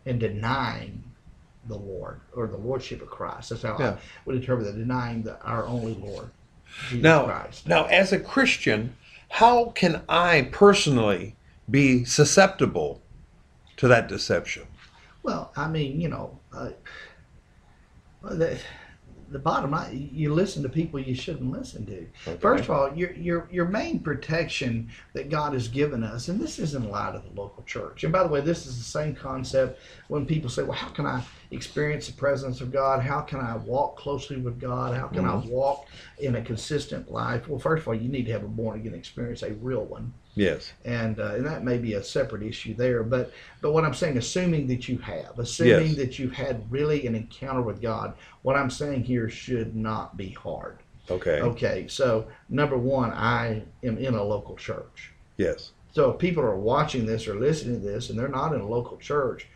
[0.06, 1.02] and denying
[1.66, 3.50] the Lord or the lordship of Christ.
[3.50, 3.90] That's how Yeah.
[3.92, 6.30] I would interpret that, denying the, our only Lord,
[6.88, 7.66] Jesus Now, Christ.
[7.66, 8.94] now, as a Christian,
[9.30, 11.34] how can I personally
[11.70, 13.02] be susceptible
[13.78, 14.64] to that deception?
[15.24, 16.70] Well, I mean, you know, uh,
[18.22, 18.58] the,
[19.34, 22.06] the bottom line, you listen to people you shouldn't listen to.
[22.26, 22.40] Okay.
[22.40, 26.60] First of all, your your your main protection that God has given us, and this
[26.60, 28.04] is in light of the local church.
[28.04, 31.04] And by the way, this is the same concept when people say, "Well, how can
[31.04, 33.00] I experience the presence of God?
[33.00, 34.96] How can I walk closely with God?
[34.96, 35.86] How can I walk
[36.18, 38.94] in a consistent life?" Well, first of all, you need to have a born again
[38.94, 40.72] experience, a real one Yes.
[40.84, 43.02] and uh, and that may be a separate issue there.
[43.02, 45.96] But but what I'm saying, assuming that you have, assuming Yes.
[45.96, 50.30] that you've had really an encounter with God, what I'm saying here should not be
[50.30, 50.78] hard.
[51.10, 51.40] Okay.
[51.40, 55.12] Okay, so number one, I am in a local church.
[55.36, 55.72] Yes.
[55.92, 58.66] So if people are watching this or listening to this and they're not in a
[58.68, 59.46] local church,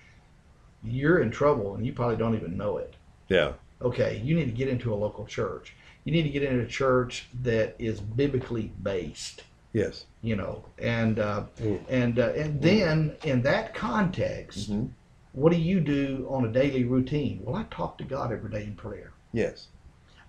[0.83, 2.95] you're in trouble and you probably don't even know it.
[3.29, 3.53] Yeah.
[3.83, 5.75] Okay, you need to get into a local church.
[6.05, 10.07] You need to get into a church that is biblically based Yes.
[10.23, 11.81] you know and uh, Mm.
[11.91, 14.89] and uh, and then in that context Mhm.
[15.33, 18.65] what do you do on a daily routine well i talk to god every day
[18.65, 19.69] in prayer Yes.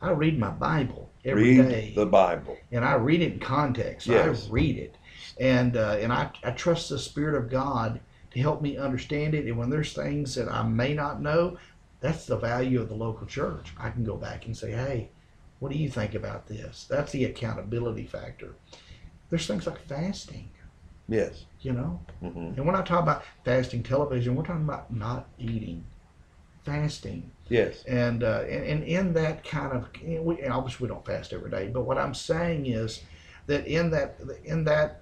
[0.02, 2.58] i read my bible every day, Read the Bible.
[2.74, 4.48] and i read it in context Yes.
[4.48, 4.96] i read it
[5.40, 8.02] and uh, and I, I trust the spirit of god
[8.32, 9.46] to help me understand it.
[9.46, 11.58] And when there's things that i may not know
[12.02, 13.74] that's the value of the local church.
[13.78, 15.10] I can go back and say hey
[15.60, 16.86] what do you think about this?
[16.90, 18.56] That's the accountability factor.
[19.30, 20.50] There's things like fasting
[21.10, 21.46] Yes.
[21.62, 22.00] you know?
[22.22, 25.84] Hmm and when I talk about fasting television, we're talking about not eating,
[26.64, 27.84] fasting, Yes.
[27.86, 31.06] and uh, and, and in that kind of, you know, we, and obviously we don't
[31.06, 33.02] fast every day, but what I'm saying is
[33.48, 35.02] that in that in that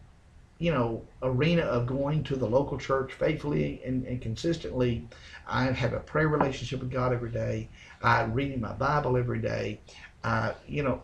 [0.60, 5.08] you know arena of going to the local church faithfully and, and consistently,
[5.48, 7.70] I have a prayer relationship with God every day.
[8.02, 9.80] I read my Bible every day.
[10.24, 11.02] Uh, you know,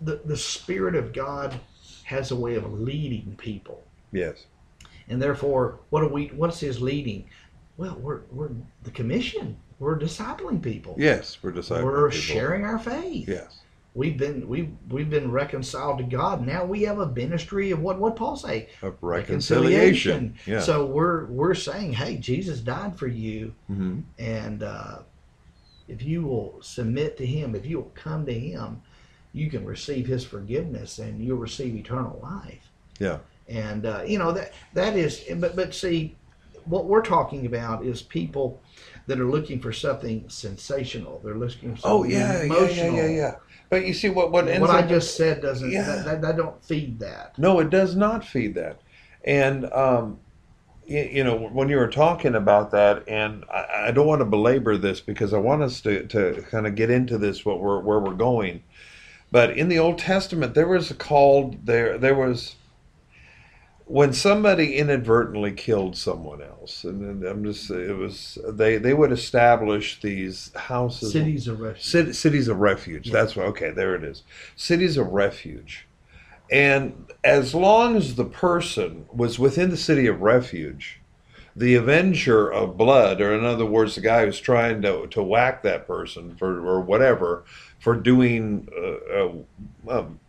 [0.00, 1.58] the the Spirit of God
[2.04, 3.82] has a way of leading people.
[4.12, 4.46] Yes.
[5.08, 6.28] And therefore, what are we?
[6.28, 7.28] What's his leading?
[7.76, 8.50] Well, we're we're
[8.82, 9.56] the commission.
[9.78, 10.94] We're discipling people.
[10.96, 11.38] Yes.
[11.42, 11.84] We're disciples.
[11.84, 13.28] we're sharing our faith.
[13.28, 13.58] Yes.
[13.94, 16.44] We've been we we've been reconciled to God.
[16.44, 20.34] Now we have a ministry of what what Paul say Of reconciliation.
[20.46, 20.60] Yeah.
[20.60, 24.98] So we're we're saying, hey, Jesus died for you, hmm and uh,
[25.86, 28.82] if you will submit to Him, if you will come to Him,
[29.32, 32.70] you can receive His forgiveness and you'll receive eternal life.
[32.98, 33.18] Yeah.
[33.48, 36.16] And uh, you know that that is, but but see,
[36.64, 38.60] what we're talking about is people
[39.06, 41.20] that are looking for something sensational.
[41.22, 43.34] They're looking for something Oh yeah, yeah, yeah, yeah, yeah.
[43.74, 45.82] But you see what what ends What I up just said doesn't Yeah.
[45.82, 47.36] that, that, that don't feed that.
[47.36, 48.80] No, it does not feed that.
[49.24, 50.20] And, um,
[50.86, 54.26] you, you know, when you were talking about that, and I, I don't want to
[54.26, 57.80] belabor this because I want us to, to kind of get into this, what we're,
[57.80, 58.62] where we're going.
[59.32, 62.54] But in the Old Testament, there was a called, there, there was,
[63.86, 69.12] when somebody inadvertently killed someone else, and then I'm just, it was, they, they would
[69.12, 71.12] establish these houses.
[71.12, 71.84] Cities of refuge.
[71.84, 73.08] Cit- cities of refuge.
[73.08, 73.12] Yeah.
[73.12, 73.46] That's what.
[73.46, 74.22] Okay, there it is.
[74.56, 75.86] Cities of refuge.
[76.50, 81.00] And as long as the person was within the city of refuge,
[81.56, 85.62] the avenger of blood, or in other words, the guy who's trying to, to whack
[85.62, 87.44] that person for or whatever
[87.78, 89.28] for doing, uh,
[89.88, 90.20] uh, um,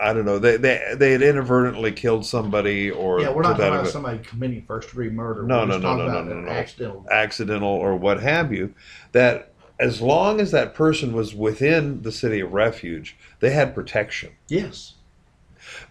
[0.00, 3.66] I don't know, they, they they had inadvertently killed somebody or Yeah, we're not talking
[3.66, 5.42] about somebody committing first degree murder.
[5.42, 6.50] No, we're no, just no, no, about no, no, no.
[6.50, 7.06] accidental.
[7.10, 8.74] accidental or what have you,
[9.12, 14.32] that as long as that person was within the city of refuge, they had protection.
[14.48, 14.94] Yes.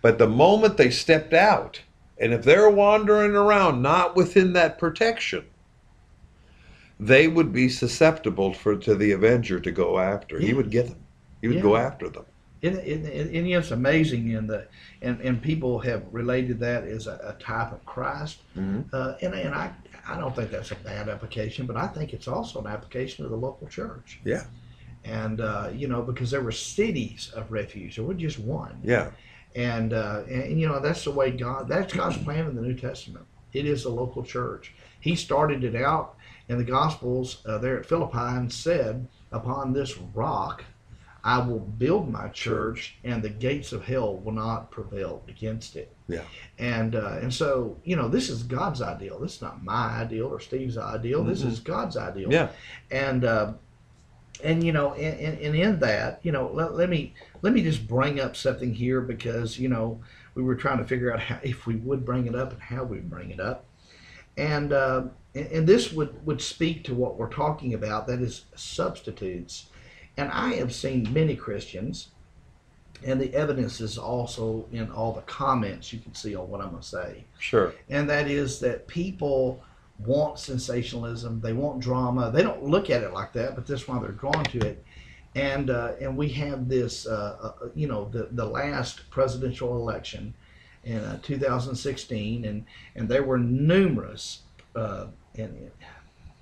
[0.01, 1.81] But the moment they stepped out,
[2.17, 5.45] and if they're wandering around not within that protection,
[6.99, 10.39] they would be susceptible for to the avenger to go after.
[10.39, 10.99] He would get them.
[11.41, 11.61] He would Yeah.
[11.63, 12.25] go after them.
[12.63, 14.67] And, and, and, and it's amazing in the
[15.01, 18.39] and, and people have related that as a, a type of Christ.
[18.55, 18.91] Mhm.
[18.91, 19.71] Uh, and and I
[20.07, 23.31] I don't think that's a bad application, but I think it's also an application of
[23.31, 24.19] the local church.
[24.23, 24.43] Yeah.
[25.03, 28.79] And uh, you know because there were cities of refuge, there was just one.
[28.83, 29.11] Yeah.
[29.55, 32.61] And, uh, and and, you know that's the way God that's God's plan in the
[32.61, 33.25] New Testament.
[33.53, 34.73] It is the local church.
[34.99, 36.15] He started it out
[36.49, 40.63] in the Gospels uh, there at Philippi and said, "Upon this rock."
[41.27, 45.91] I will build my church, and the gates of hell will not prevail against it.
[46.07, 46.21] Yeah.
[46.57, 49.19] And uh, and so you know, this is God's ideal.
[49.19, 51.25] This is not my ideal or Steve's ideal.
[51.25, 51.51] This Mhm.
[51.51, 52.31] is God's ideal.
[52.31, 52.47] Yeah.
[52.91, 53.51] And uh,
[54.41, 57.61] and you know, and, and, and in that, you know, let, let me let me
[57.61, 59.99] just bring up something here because you know
[60.33, 62.85] we were trying to figure out how if we would bring it up and how
[62.85, 63.65] we bring it up,
[64.37, 65.03] and uh,
[65.35, 68.07] and, and this would would speak to what we're talking about.
[68.07, 69.65] That is substitutes.
[70.17, 72.09] And I have seen many Christians,
[73.05, 76.71] and the evidence is also in all the comments you can see on what I'm
[76.71, 77.25] going to say.
[77.37, 77.73] Sure.
[77.89, 79.63] And that is that people
[79.99, 82.31] want sensationalism, they want drama.
[82.31, 84.83] They don't look at it like that, but that's why they're drawn to it.
[85.35, 90.33] And uh, and we have this, uh, uh, you know, the the last presidential election
[90.83, 94.41] in uh, 2016, and and there were numerous,
[94.75, 95.69] uh, and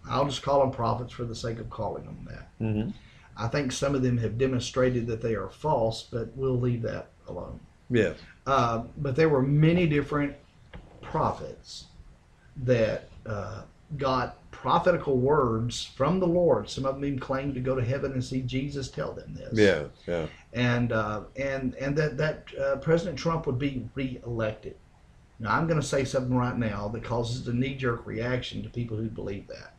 [0.07, 2.47] I'll just call them prophets for the sake of calling them that.
[2.59, 2.89] hmm
[3.37, 7.09] I think some of them have demonstrated that they are false, but we'll leave that
[7.27, 7.59] alone.
[7.89, 8.17] Yes.
[8.47, 10.35] Uh, but there were many different
[11.01, 11.85] prophets
[12.63, 13.63] that uh,
[13.97, 16.69] got prophetical words from the Lord.
[16.69, 19.53] Some of them even claimed to go to heaven and see Jesus tell them this.
[19.53, 19.83] Yeah.
[20.07, 20.27] Yeah.
[20.53, 24.75] And uh, and and that that uh, President Trump would be reelected.
[25.39, 28.95] Now I'm going to say something right now that causes a knee-jerk reaction to people
[28.97, 29.74] who believe that.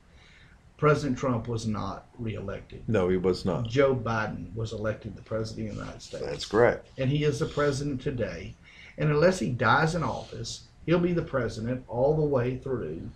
[0.76, 2.82] President Trump was not reelected.
[2.86, 3.66] No, he was not.
[3.66, 6.88] Joe Biden was elected the president of the United States That's correct.
[6.98, 8.54] and he is the president today.
[8.98, 13.08] And unless he dies in office, he'll be the president all the way through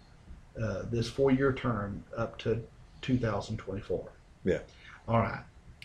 [0.61, 2.63] uh, this four-year term up to
[3.03, 4.09] 2024.
[4.45, 4.59] Yeah.
[5.09, 5.43] All right.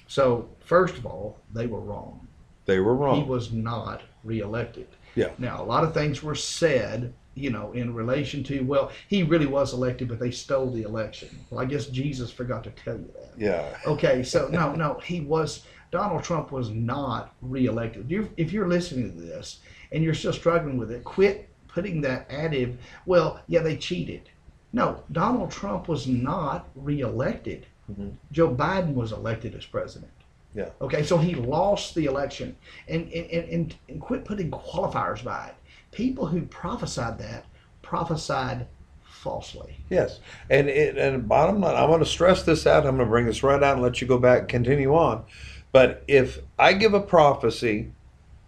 [0.07, 2.27] So first of all, they were wrong.
[2.65, 3.21] They were wrong.
[3.21, 4.87] He was not reelected.
[5.15, 5.29] Yeah.
[5.37, 9.45] Now a lot of things were said, you know, in relation to well, he really
[9.45, 11.29] was elected, but they stole the election.
[11.49, 13.31] Well, I guess Jesus forgot to tell you that.
[13.37, 13.77] Yeah.
[13.85, 15.65] Okay, so no, no, he was.
[15.91, 18.09] Donald Trump was not reelected.
[18.09, 19.59] You, if you're listening to this
[19.91, 22.75] and you're still struggling with it, quit putting that additive.
[23.05, 24.29] Well, yeah, they cheated.
[24.73, 27.65] No, Donald Trump was not reelected.
[27.89, 28.13] Mhm.
[28.31, 30.11] Joe Biden was elected as president.
[30.53, 30.69] Yeah.
[30.81, 32.55] Okay, so he lost the election,
[32.87, 35.55] and, and, and, and quit putting qualifiers by it.
[35.95, 37.45] People who prophesied that
[37.81, 38.67] prophesied
[39.05, 39.77] falsely.
[39.89, 40.19] Yes,
[40.49, 42.85] and it, and bottom line, I'm going to stress this out.
[42.85, 45.23] I'm going to bring this right out and let you go back and continue on.
[45.71, 47.91] But if I give a prophecy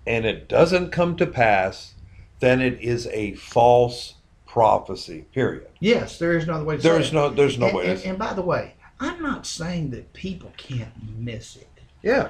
[0.05, 1.93] and it doesn't come to pass,
[2.41, 5.25] then it is a false prophecy.
[5.33, 5.67] Period.
[5.79, 7.13] Yes, there is no other way to say There's it.
[7.13, 7.91] no there's no and, way.
[7.91, 11.69] and, and by the way, I'm not saying that people can't miss it,
[12.03, 12.29] yeah.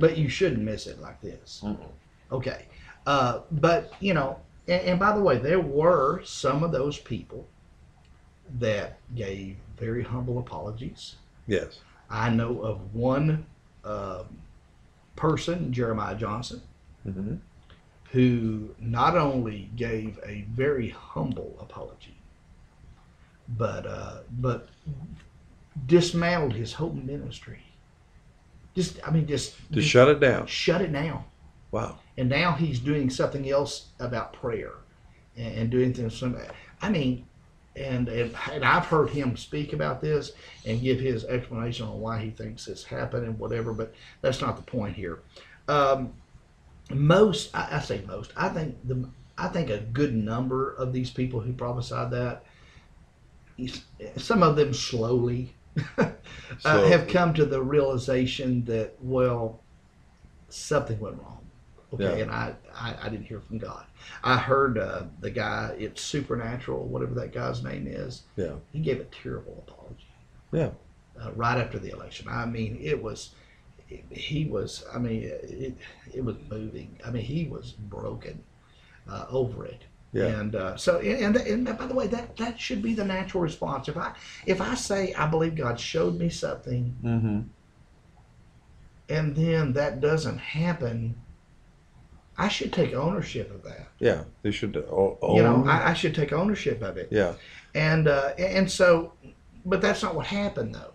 [0.00, 1.60] but you shouldn't miss it like this.
[1.64, 1.78] Mhm.
[2.32, 2.64] Okay.
[3.06, 4.38] Uh, but, you know,
[4.68, 7.48] and, and by the way, there were some of those people
[8.58, 11.16] that gave very humble apologies.
[11.46, 11.80] Yes.
[12.10, 13.46] I know of one
[13.84, 14.26] um,
[15.16, 16.62] person, Jeremiah Johnson,
[17.04, 17.36] hmm
[18.12, 22.16] who not only gave a very humble apology,
[23.58, 24.68] but uh, but
[25.86, 27.58] dismantled his whole ministry.
[28.74, 30.46] Just, I mean, just To shut it down.
[30.46, 31.22] shut it down.
[31.70, 31.98] Wow.
[32.18, 34.74] And now he's doing something else about prayer
[35.36, 36.36] and, and doing things some
[36.82, 37.24] i mean
[37.76, 40.32] and, and and i've heard him speak about this
[40.66, 44.56] and give his explanation on why he thinks this happened and whatever but that's not
[44.56, 45.20] the point here.
[45.68, 46.12] Um,
[46.90, 51.10] most I, I say most i think the i think a good number of these
[51.10, 52.44] people who prophesied that
[54.16, 55.54] some of them slowly
[55.98, 56.10] uh,
[56.58, 59.60] So- have come to the realization that well
[60.48, 61.37] something went wrong
[61.94, 62.04] okay.
[62.18, 62.22] Yeah.
[62.22, 63.84] and I, I i didn't hear from god.
[64.22, 68.22] I heard uh, the guy it's supernatural whatever that guy's name is.
[68.36, 68.54] Yeah.
[68.72, 70.06] he gave a terrible apology.
[70.52, 70.70] Yeah.
[71.20, 72.28] uh, right after the election.
[72.28, 73.30] I mean it was
[74.10, 75.74] he was i mean it,
[76.12, 76.98] it was moving.
[77.04, 78.42] I mean he was broken
[79.08, 79.82] uh, over it.
[80.12, 80.26] Yeah.
[80.40, 83.88] and uh, so and, and by the way that that should be the natural response.
[83.88, 84.12] If i
[84.46, 87.40] if i say i believe god showed me something hmm
[89.08, 91.16] and then that doesn't happen,
[92.38, 93.88] I should take ownership of that.
[93.98, 94.22] Yeah.
[94.42, 95.16] They should own.
[95.36, 97.08] You know, I, I should take ownership of it.
[97.10, 97.34] yeah.
[97.74, 99.12] And uh, and so,
[99.66, 100.92] but that's not what happened though.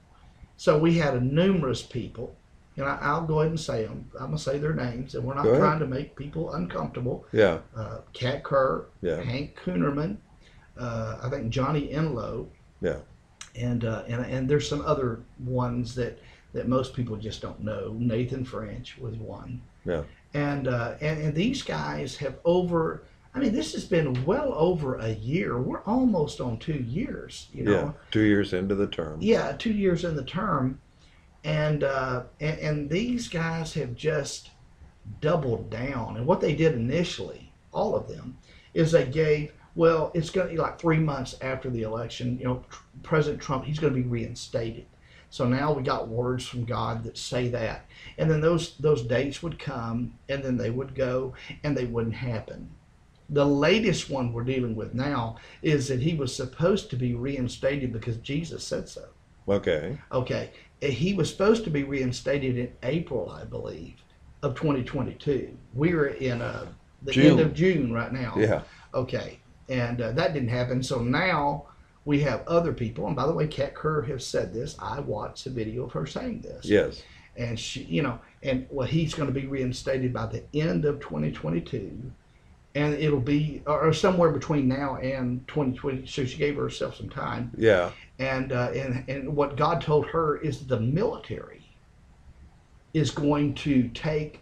[0.57, 2.35] So we had a numerous people,
[2.77, 4.09] and I, I'll go ahead and say them.
[4.19, 7.25] I'm gonna say their names, and we're not trying to make people uncomfortable.
[7.31, 7.59] Yeah.
[7.75, 9.21] Uh, Kat Kerr, Yeah.
[9.21, 10.17] Hank Kunneman,
[10.77, 12.47] uh, I think Johnny Enlow.
[12.81, 12.97] Yeah.
[13.55, 16.17] And, uh, and and there's some other ones that
[16.53, 17.95] that most people just don't know.
[17.99, 19.61] Nathan French was one.
[19.85, 20.03] Yeah.
[20.33, 23.03] And uh, and and these guys have over.
[23.35, 25.59] I mean, this has been well over a year.
[25.59, 27.47] We're almost on two years.
[27.53, 27.71] You know.
[27.71, 27.91] Yeah.
[28.11, 29.19] Two years into the term.
[29.21, 30.79] Yeah, two years in the term,
[31.43, 34.51] and uh, and, and these guys have just
[35.19, 36.17] doubled down.
[36.17, 38.37] And what they did initially, all of them,
[38.73, 42.37] is they gave well, it's going to be like three months after the election.
[42.37, 42.63] You know,
[43.01, 44.85] President Trump, he's going to be reinstated.
[45.29, 47.85] So now we got words from God that say that,
[48.17, 51.33] and then those those dates would come, and then they would go,
[51.63, 52.69] and they wouldn't happen.
[53.29, 57.91] The latest one we're dealing with now is that he was supposed to be reinstated
[57.91, 59.05] because Jesus said so.
[59.47, 59.97] Okay.
[60.11, 60.51] Okay,
[60.81, 63.95] he was supposed to be reinstated in April, I believe,
[64.41, 65.57] of 2022.
[65.73, 66.67] We're in uh,
[67.01, 67.25] the June.
[67.25, 68.35] end of June right now.
[68.37, 68.61] Yeah.
[68.93, 69.39] Okay,
[69.69, 70.83] and uh, that didn't happen.
[70.83, 71.65] So now
[72.05, 74.75] we have other people, and by the way, Kat Kerr has said this.
[74.79, 76.65] I watched a video of her saying this.
[76.65, 77.01] Yes.
[77.35, 80.99] And she, you know, and well, he's going to be reinstated by the end of
[80.99, 82.11] 2022,
[82.75, 86.05] and it'll be or or somewhere between now and 2020.
[86.05, 87.91] So she gave herself some time Yeah.
[88.19, 91.61] and uh, and and what God told her is the military
[92.93, 94.41] is going to take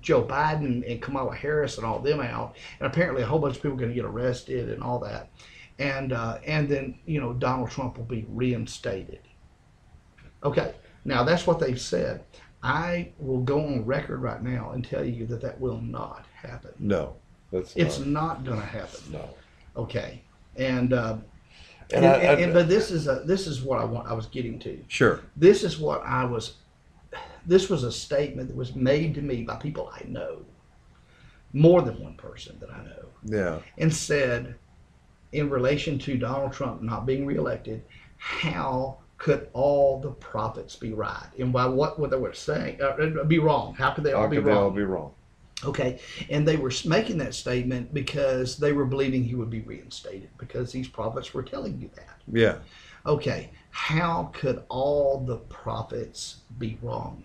[0.00, 3.62] Joe Biden and Kamala Harris and all them out, and apparently a whole bunch of
[3.62, 5.30] people are going to get arrested and all that,
[5.78, 9.20] and uh, and then you know Donald Trump will be reinstated.
[10.42, 10.74] Okay,
[11.04, 12.24] now that's what they've said.
[12.62, 16.70] I will go on record right now and tell you that that will not happen.
[16.78, 17.16] No.
[17.50, 18.08] That's It's not.
[18.08, 19.00] not going to happen.
[19.12, 19.28] No.
[19.76, 20.22] Okay,
[20.56, 20.92] and.
[20.92, 21.16] Uh,
[21.94, 24.14] And and, I- and- and- but this is a this is what I want I
[24.14, 24.82] was getting to.
[24.88, 25.20] Sure.
[25.36, 26.54] This is what I was.
[27.46, 30.42] This was a statement that was made to me by people I know,
[31.52, 33.58] more than one person that I know, Yeah.
[33.76, 34.54] and said,
[35.32, 37.82] in relation to Donald Trump not being reelected,
[38.16, 41.28] how could all the prophets be right?
[41.38, 43.72] And by what were they were saying, uh, be wrong?
[43.72, 44.74] How could they all How be could they all wrong?
[44.74, 45.12] be wrong?
[45.64, 50.28] Okay, and they were making that statement because they were believing he would be reinstated
[50.38, 52.20] because these prophets were telling you that.
[52.32, 52.56] Yeah.
[53.06, 57.22] Okay, how could all the prophets be wrong?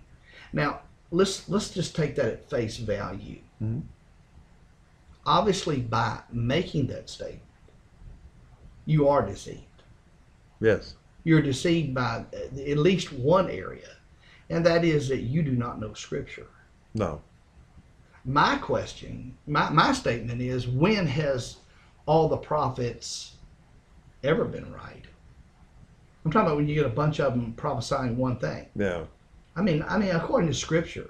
[0.54, 3.40] Now, let's let's just take that at face value.
[3.60, 3.82] Mhm.
[5.26, 7.42] Obviously, by making that statement,
[8.86, 9.64] you are deceived.
[10.60, 10.94] Yes.
[11.28, 13.98] You're deceived by at least one area,
[14.50, 16.48] and that is that you do not know Scripture.
[16.94, 17.22] No.
[18.24, 21.58] My question, my, my statement is when has
[22.06, 23.34] all the prophets
[24.24, 25.04] ever been right?
[26.24, 28.68] I'm talking about when you get a bunch of them prophesying one thing.
[28.74, 29.04] Yeah.
[29.58, 31.10] I mean, I mean, according to Scripture,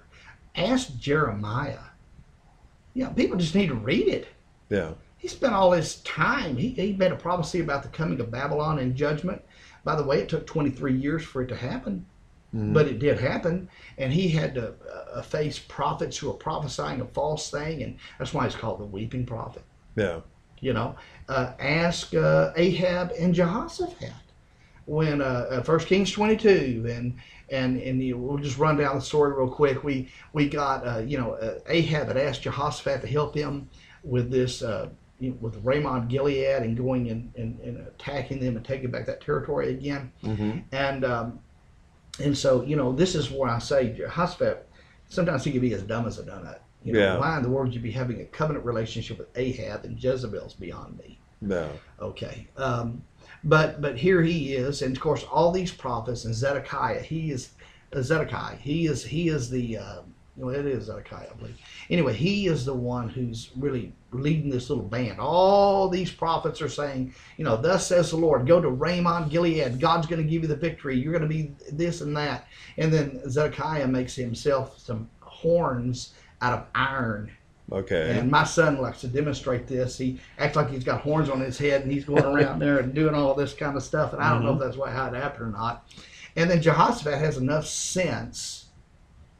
[0.56, 1.78] ask Jeremiah.
[2.96, 4.30] Know, people just need to read it.
[4.72, 4.94] Yeah.
[5.20, 6.58] He spent all his time.
[6.58, 9.44] He, he made a prophecy about the coming of Babylon and judgment.
[9.88, 12.06] By the way, it took 23 years for it to happen,
[12.54, 12.74] Mhm.
[12.74, 13.70] but it did happen.
[13.98, 14.74] And he had to
[15.14, 18.86] uh, face prophets who were prophesying a false thing, and that's why he's called the
[18.86, 19.64] weeping prophet.
[19.96, 20.20] Yeah.
[20.60, 20.96] You know,
[21.30, 24.12] uh, ask uh, Ahab and Jehoshaphat.
[24.86, 27.14] when uh, uh, First Kings 22, and
[27.50, 29.84] and and you, we'll just run down the story real quick.
[29.86, 33.70] We we got uh, you know uh, Ahab had asked Jehoshaphat to help him
[34.04, 34.90] with this uh,
[35.20, 39.06] you know, with Ramoth Gilead and going and, and, and attacking them and taking back
[39.08, 40.12] that territory again.
[40.24, 40.60] Mm-hmm.
[40.72, 41.40] And um,
[42.20, 44.68] and so you know this is where I say Jehoshaphat
[45.10, 46.60] sometimes he can be as dumb as a donut.
[46.84, 47.18] You know, Yeah.
[47.18, 50.54] why in the world would you be having a covenant relationship with Ahab and Jezebel's
[50.54, 51.18] beyond me?
[51.42, 51.70] No.
[52.02, 52.48] Okay.
[52.58, 53.04] Um,
[53.44, 57.02] but but here he is, and of course all these prophets and Zedekiah.
[57.02, 57.52] He is
[57.94, 58.56] uh, Zedekiah.
[58.56, 60.02] He is he is the uh,
[60.38, 61.58] well, it is Zedekiah, I believe.
[61.90, 65.20] Anyway, he is the one who's really leading this little band.
[65.20, 69.80] All these prophets are saying, you know, thus says the Lord, go to Ramoth Gilead.
[69.80, 70.98] God's going to give you the victory.
[70.98, 72.48] You're going to be this and that.
[72.78, 77.32] And then Zedekiah makes himself some horns out of iron
[77.70, 78.18] Okay.
[78.18, 79.98] and my son likes to demonstrate this.
[79.98, 82.94] He acts like he's got horns on his head and he's going around there and
[82.94, 84.14] doing all this kind of stuff.
[84.14, 84.64] And I don't know if mm-hmm.
[84.64, 85.90] that's what, how it happened or not.
[86.36, 88.57] And then Jehoshaphat has enough sense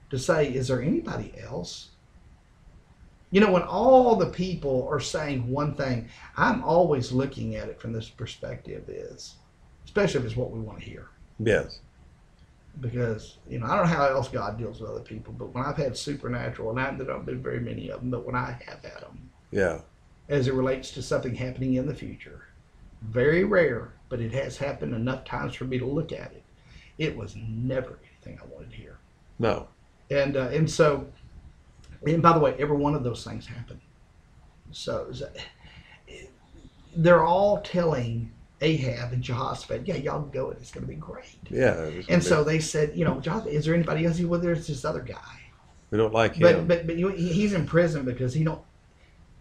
[0.10, 1.90] to say, is there anybody else?
[3.32, 7.80] You know, when all the people are saying one thing, I'm always looking at it
[7.82, 9.36] from this perspective is,
[9.84, 11.80] especially if it's what we want to hear yes.
[12.80, 15.66] because you know I don't know how else God deals with other people, but when
[15.66, 18.52] I've had supernatural, and I, there don't been very many of them, but when I
[18.66, 19.82] have had them, Yeah.
[20.30, 22.46] as it relates to something happening in the future,
[23.02, 26.44] very rare, but it has happened enough times for me to look at it.
[26.98, 28.98] It was never anything I wanted to hear,
[29.38, 29.68] No.
[30.10, 31.08] And uh, and so,
[32.06, 33.82] and by the way, every one of those things happened.
[34.72, 35.12] So
[36.96, 38.32] they're all telling
[38.62, 41.90] Ahab and Jehoshaphat, "Yeah, y'all go, and it's going to be great." Yeah.
[42.10, 44.20] And so they said, you know, Jonathan, is there anybody else?
[44.20, 45.16] Well, there's this other guy,
[45.92, 46.68] we don't like but him.
[46.68, 48.62] but but you, he- he's in prison because he don't,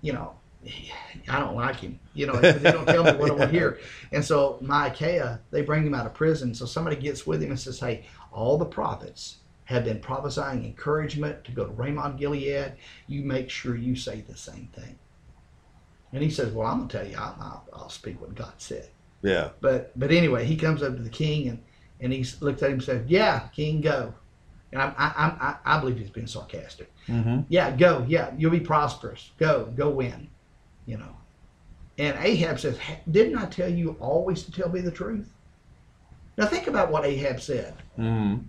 [0.02, 0.92] you know, he-
[1.28, 1.98] I don't like him.
[2.14, 3.78] You know, he don't tell me what I want to hear.
[4.12, 6.54] And so Micaiah, they bring him out of prison.
[6.54, 11.44] So somebody gets with him and says, hey, all the prophets have been prophesying encouragement
[11.44, 12.72] to go to Ramoth Gilead.
[13.06, 14.98] You make sure you say the same thing.
[16.12, 18.88] And he says, well, I'm gonna tell you, I'll, I'll, I'll speak what God said.
[19.22, 19.50] yeah.
[19.60, 21.62] But but anyway, he comes up to the king and
[22.00, 24.14] and he looks at him and says, "Yeah, king, go."
[24.72, 26.92] And I I I, I believe he's being sarcastic.
[27.08, 27.40] Mm-hmm.
[27.48, 28.04] Yeah, go.
[28.06, 29.30] Yeah, you'll be prosperous.
[29.38, 30.28] Go, go win.
[30.86, 31.16] You know.
[31.98, 32.78] And Ahab says,
[33.10, 35.32] "Didn't I tell you always to tell me the truth?"
[36.36, 37.74] Now think about what Ahab said.
[37.98, 38.44] Mm-hmm.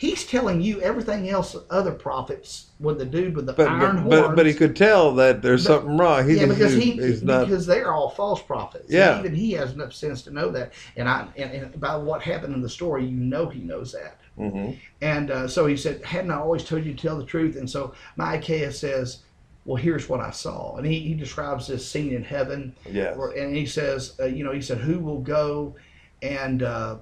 [0.00, 4.00] He's telling you everything else other prophets with the dude with the But, iron but,
[4.00, 4.08] horns.
[4.28, 6.26] but but he could tell that there's But- something wrong.
[6.26, 7.46] He yeah, because he he's not.
[7.46, 8.84] because they're all false prophets.
[8.86, 9.18] And Yeah.
[9.18, 10.72] even he has enough sense to know that.
[10.96, 14.16] And I and, and by what happened in the story, you know he knows that.
[14.38, 14.70] Mm-hmm.
[15.02, 17.68] And uh, so he said, "Hadn't I always told you to tell the truth?" And
[17.68, 19.18] so Micaiah says,
[19.66, 23.54] "Well, here's what I saw." And he, he describes this scene in heaven, where, and
[23.54, 25.74] he says, uh, "You know, he said, who will go
[26.22, 26.96] and." Uh,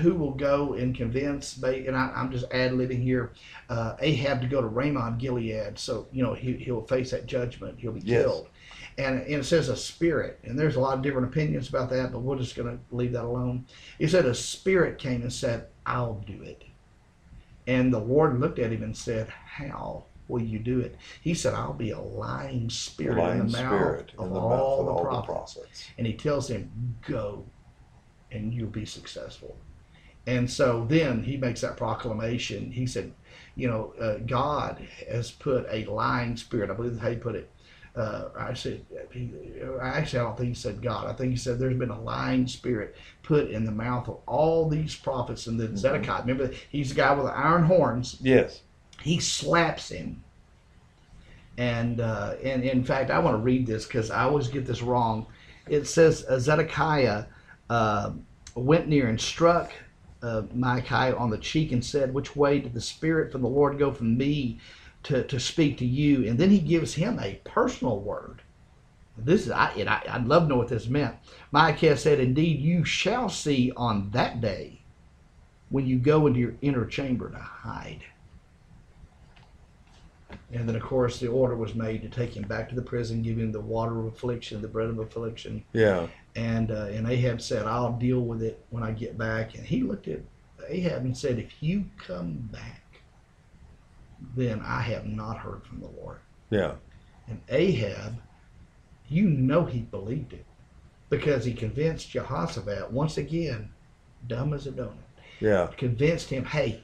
[0.00, 1.56] who will go and convince?
[1.62, 3.32] And I, I'm just ad libbing here.
[3.68, 7.78] Uh, Ahab to go to Ramoth Gilead, so you know he, he'll face that judgment.
[7.78, 8.22] He'll be Yes.
[8.22, 8.48] killed.
[8.96, 12.12] And, and it says a spirit, and there's a lot of different opinions about that,
[12.12, 13.66] but we're just going to leave that alone.
[13.98, 16.62] He said a spirit came and said, "I'll do it."
[17.66, 20.96] And the Lord looked at him and said, How will you do it?
[21.22, 24.40] He said, I'll be a lying spirit Lying in the mouth spirit of in the
[24.40, 25.54] all, mouth of the, all the prophets.
[25.54, 25.88] prophets.
[25.98, 26.70] And he tells him,
[27.06, 27.44] Go
[28.34, 29.56] and you'll be successful.
[30.26, 32.70] And so then he makes that proclamation.
[32.72, 33.12] He said,
[33.56, 37.34] You know, uh, God has put a lying spirit, I believe that's how he put
[37.34, 37.50] it.
[37.96, 39.30] Uh, I said, he,
[39.80, 41.06] actually, I don't think he said God.
[41.06, 44.68] I think he said there's been a lying spirit put in the mouth of all
[44.68, 45.46] these prophets.
[45.46, 45.76] And then Mhm.
[45.78, 48.62] Zedekiah, remember, he's the guy with the iron horns Yes.
[49.00, 50.24] he slaps him.
[51.56, 54.82] And uh, and in fact, I want to read this because I always get this
[54.82, 55.26] wrong.
[55.68, 57.26] It says uh, Zedekiah
[57.70, 58.12] uh,
[58.54, 59.72] went near and struck
[60.22, 63.78] uh, Micaiah on the cheek and said, "Which way did the Spirit from the Lord
[63.78, 64.58] go from me
[65.04, 68.42] to, to speak to you?" And then he gives him a personal word.
[69.16, 71.16] This is I, and I I'd love to know what this meant.
[71.52, 74.80] Micaiah said, "Indeed, you shall see on that day
[75.68, 78.04] when you go into your inner chamber to hide."
[80.52, 83.22] And then, of course, the order was made to take him back to the prison,
[83.22, 85.64] give him the water of affliction, the bread of affliction.
[85.72, 86.06] Yeah.
[86.36, 89.82] And uh, and Ahab said, "I'll deal with it when I get back." And he
[89.82, 90.20] looked at
[90.68, 92.82] Ahab and said, "If you come back,
[94.36, 96.18] then I have not heard from the Lord."
[96.50, 96.74] Yeah.
[97.28, 98.20] And Ahab,
[99.08, 100.44] you know he believed it
[101.08, 103.70] because he convinced Jehoshaphat once again,
[104.26, 104.96] dumb as a donut,
[105.40, 105.68] Yeah.
[105.76, 106.82] convinced him, "Hey,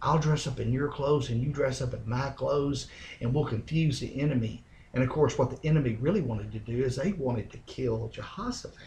[0.00, 2.88] I'll dress up in your clothes and you dress up in my clothes,
[3.20, 6.84] and we'll confuse the enemy." And of course, what the enemy really wanted to do
[6.84, 8.78] is they wanted to kill Jehoshaphat.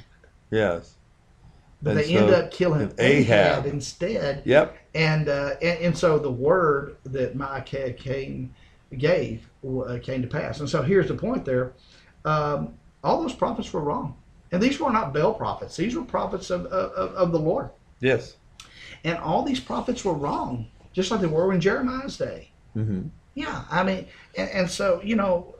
[0.49, 0.95] Yes.
[1.81, 3.65] but And they end up killing Ahab, Ahab.
[3.65, 4.41] instead.
[4.45, 4.77] Yep.
[4.95, 8.53] And, uh, and and so the word that Micaiah came
[8.97, 10.59] gave uh, came to pass.
[10.61, 11.73] And so here's the point: there,
[12.25, 14.15] um, all those prophets were wrong,
[14.51, 17.69] and these were not Baal prophets; these were prophets of of, of the Lord.
[17.99, 18.37] Yes.
[19.03, 22.51] And all these prophets were wrong, just like they were in Jeremiah's day.
[22.73, 23.01] hmm
[23.35, 25.53] Yeah, I mean, and, and so you know,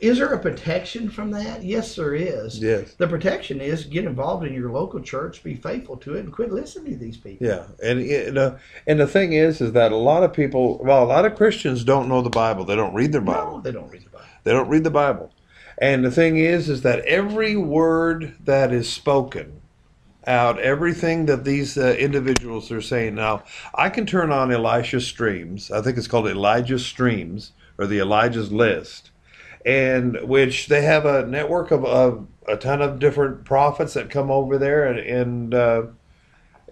[0.00, 1.62] is there a protection from that?
[1.62, 2.60] Yes, there is.
[2.60, 2.94] Yes.
[2.94, 6.52] The protection is get involved in your local church, be faithful to it, and quit
[6.52, 7.46] listening to these people.
[7.46, 11.02] Yeah, and you know, and the thing is, is that a lot of people, well,
[11.02, 12.64] a lot of Christians don't know the Bible.
[12.64, 13.56] They don't read their Bible.
[13.56, 14.26] No, they don't read the Bible.
[14.44, 15.32] They don't read the Bible.
[15.80, 19.60] And the thing is, is that every word that is spoken
[20.26, 23.44] out, everything that these uh, individuals are saying now,
[23.74, 25.70] I can turn on Elisha Streams.
[25.70, 29.10] I think it's called Elijah Streams or the Elijah's List,
[29.68, 34.30] and which they have a network of, of a ton of different prophets that come
[34.30, 35.82] over there and and uh,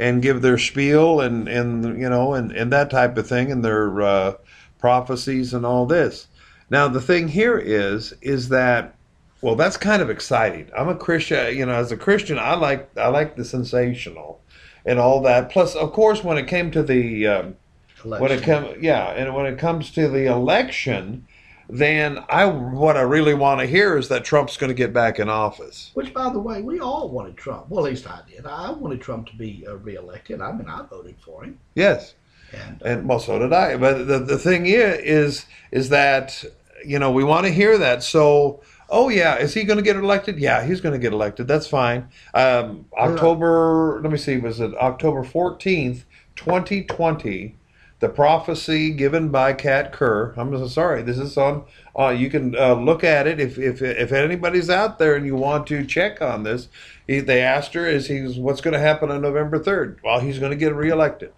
[0.00, 3.62] and give their spiel and and you know and and that type of thing and
[3.62, 4.34] their uh,
[4.78, 6.28] prophecies and all this.
[6.70, 8.94] Now the thing here is is that
[9.42, 10.70] well that's kind of exciting.
[10.74, 14.40] I'm a Christian, you know, as a Christian I like I like the sensational
[14.86, 15.50] and all that.
[15.50, 17.56] Plus of course when it came to the um,
[18.04, 21.26] when it comes yeah, and when it comes to the election
[21.68, 25.18] then I what I really want to hear is that Trump's going to get back
[25.18, 25.90] in office.
[25.94, 27.68] Which, by the way, we all wanted Trump.
[27.68, 28.46] Well, at least I did.
[28.46, 30.40] I wanted Trump to be uh, reelected.
[30.40, 31.58] I mean, I voted for him.
[31.74, 32.14] Yes.
[32.52, 33.76] And and well, so did I.
[33.76, 36.44] But the the thing is, is is that
[36.84, 38.04] you know we want to hear that.
[38.04, 40.38] So, oh yeah, is he going to get elected?
[40.38, 41.48] Yeah, he's going to get elected.
[41.48, 42.08] That's fine.
[42.34, 44.00] Um, October.
[44.02, 44.38] Let me see.
[44.38, 46.04] Was it October fourteenth,
[46.36, 47.56] twenty twenty?
[47.98, 50.34] The prophecy given by Kat Kerr.
[50.36, 51.02] I'm sorry.
[51.02, 51.64] This is on.
[51.98, 55.34] Uh, you can uh, look at it if, if if anybody's out there and you
[55.34, 56.68] want to check on this.
[57.06, 60.38] He, they asked her, "Is he's what's going to happen on November 3rd?" Well, he's
[60.38, 61.32] going to get reelected.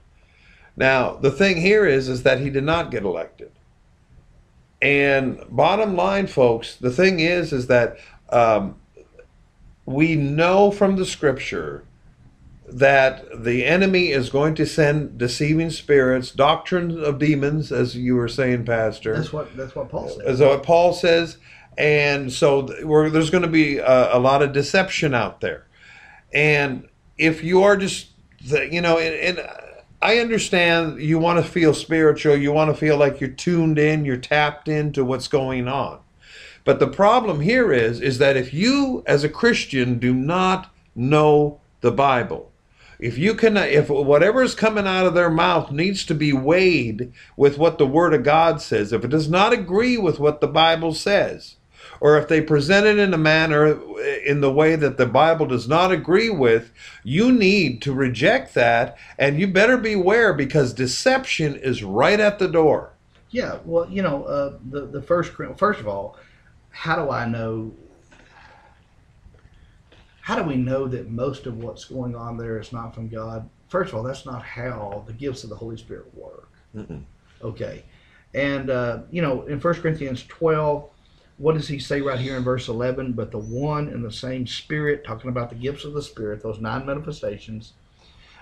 [0.76, 3.52] Now, the thing here is is that he did not get elected.
[4.80, 7.98] And bottom line, folks, the thing is is that
[8.30, 8.76] um,
[9.86, 11.84] we know from the scripture
[12.70, 18.28] that the enemy is going to send deceiving spirits, doctrines of demons, as you were
[18.28, 19.14] saying, Pastor.
[19.14, 20.26] that's what that's what Paul said.
[20.26, 21.38] As what Paul says,
[21.78, 25.66] and so we're, there's going to be a, a lot of deception out there.
[26.34, 28.08] And if you are just,
[28.40, 29.48] you know, and, and
[30.02, 34.04] I understand you want to feel spiritual, you want to feel like you're tuned in,
[34.04, 36.00] you're tapped into what's going on.
[36.64, 41.60] But the problem here is, is that if you, as a Christian, do not know
[41.80, 42.50] the Bible,
[42.98, 47.12] if you can, if whatever is coming out of their mouth needs to be weighed
[47.36, 50.48] with what the Word of God says, if it does not agree with what the
[50.48, 51.56] Bible says,
[52.00, 53.78] or if they present it in a manner
[54.24, 56.72] in the way that the Bible does not agree with,
[57.04, 62.48] you need to reject that, and you better beware because deception is right at the
[62.48, 62.92] door.
[63.30, 66.16] Yeah, well, you know, uh, the the first first of all,
[66.70, 67.72] how do I know?
[70.28, 73.48] How do we know that most of what's going on there is not from God?
[73.68, 76.50] First of all, that's not how the gifts of the Holy Spirit work.
[76.76, 77.02] Mm-mm.
[77.40, 77.82] Okay,
[78.34, 80.90] and uh, you know, in 1 Corinthians twelve,
[81.38, 83.14] what does he say right here in verse eleven?
[83.14, 86.60] But the one and the same Spirit, talking about the gifts of the Spirit, those
[86.60, 87.72] nine manifestations,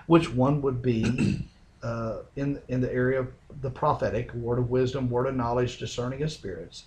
[0.07, 1.47] which one would be
[1.83, 3.31] uh, in in the area of
[3.61, 6.83] the prophetic, word of wisdom, word of knowledge, discerning of spirits.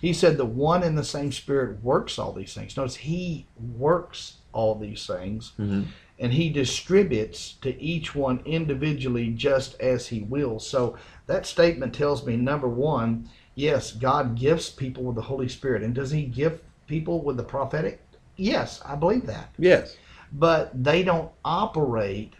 [0.00, 2.76] He said the one and the same Spirit works all these things.
[2.76, 5.82] Notice he works all these things, Mm-hmm.
[6.18, 10.66] and he distributes to each one individually just as he wills.
[10.66, 10.96] So
[11.26, 15.94] that statement tells me number one, yes, God gifts people with the Holy Spirit, and
[15.94, 18.00] does He give people with the prophetic?
[18.36, 19.96] Yes, I believe that Yes.
[20.32, 22.34] but they don't operate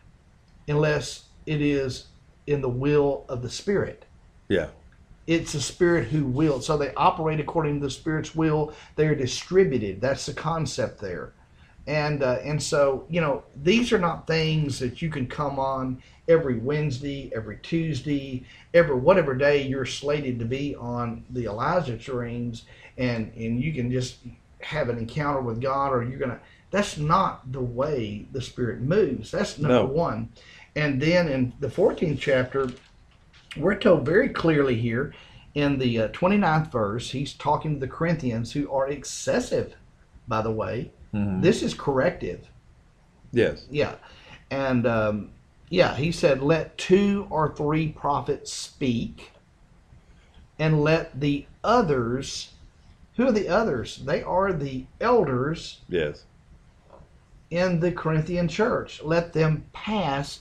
[0.69, 2.07] unless it is
[2.47, 4.05] in the will of the spirit
[4.49, 4.69] Yeah.
[5.29, 6.61] It's the spirit who will.
[6.61, 8.73] So they operate according to the spirit's will.
[8.97, 10.01] They're distributed.
[10.01, 11.35] That's the concept there.
[11.87, 16.03] And uh, and so you know these are not things that you can come on
[16.29, 22.65] every wednesday every tuesday every whatever day you're slated to be on the elijah streams
[22.99, 24.19] and and you can just
[24.61, 26.39] have an encounter with god or you're gonna
[26.71, 29.31] that's not the way the spirit moves.
[29.31, 29.85] That's number No.
[29.87, 30.29] one.
[30.77, 32.71] And then in the 14th chapter
[33.57, 35.15] we're told very clearly here
[35.55, 39.75] in the uh, 29th verse he's talking to the corinthians who are excessive
[40.27, 41.41] by the way Mhm.
[41.43, 42.47] this is corrective
[43.33, 43.67] Yes.
[43.71, 43.95] yeah
[44.51, 45.31] and um,
[45.71, 49.33] yeah he said let two or three prophets speak
[50.59, 52.53] and let the others
[53.17, 56.25] who are the others they are the elders Yes.
[57.51, 59.03] in the Corinthian church.
[59.03, 60.41] Let them pass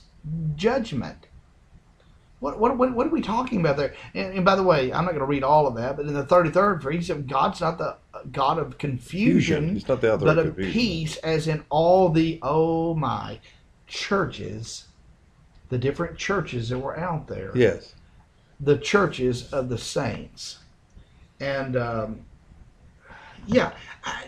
[0.56, 1.27] judgment.
[2.40, 3.94] What, what, what, what are we talking about there?
[4.14, 6.14] And, and by the way, I'm not going to read all of that, but in
[6.14, 7.96] the 33rd verse, God's not the
[8.30, 12.94] God of confusion, He's not the other but of peace, as in all the, oh
[12.94, 13.40] my,
[13.88, 14.86] churches,
[15.68, 17.94] the different churches that were out there Yes.
[18.60, 20.58] the churches of the saints.
[21.40, 22.20] And um,
[23.46, 23.72] yeah,
[24.04, 24.24] I,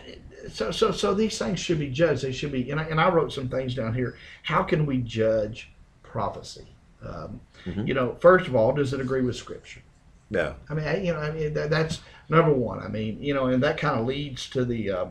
[0.49, 2.23] so so so these things should be judged.
[2.23, 2.71] They should be.
[2.71, 4.17] And I, and I wrote some things down here.
[4.43, 5.71] How can we judge
[6.03, 6.67] prophecy?
[7.05, 7.87] Um, Mhm.
[7.87, 9.81] You know, first of all, does it agree with Scripture?
[10.29, 10.53] Yeah.
[10.69, 11.99] I mean, I, you know, I mean that, that's
[12.29, 12.79] number one.
[12.79, 15.09] I mean, you know, and that kind of leads to the um,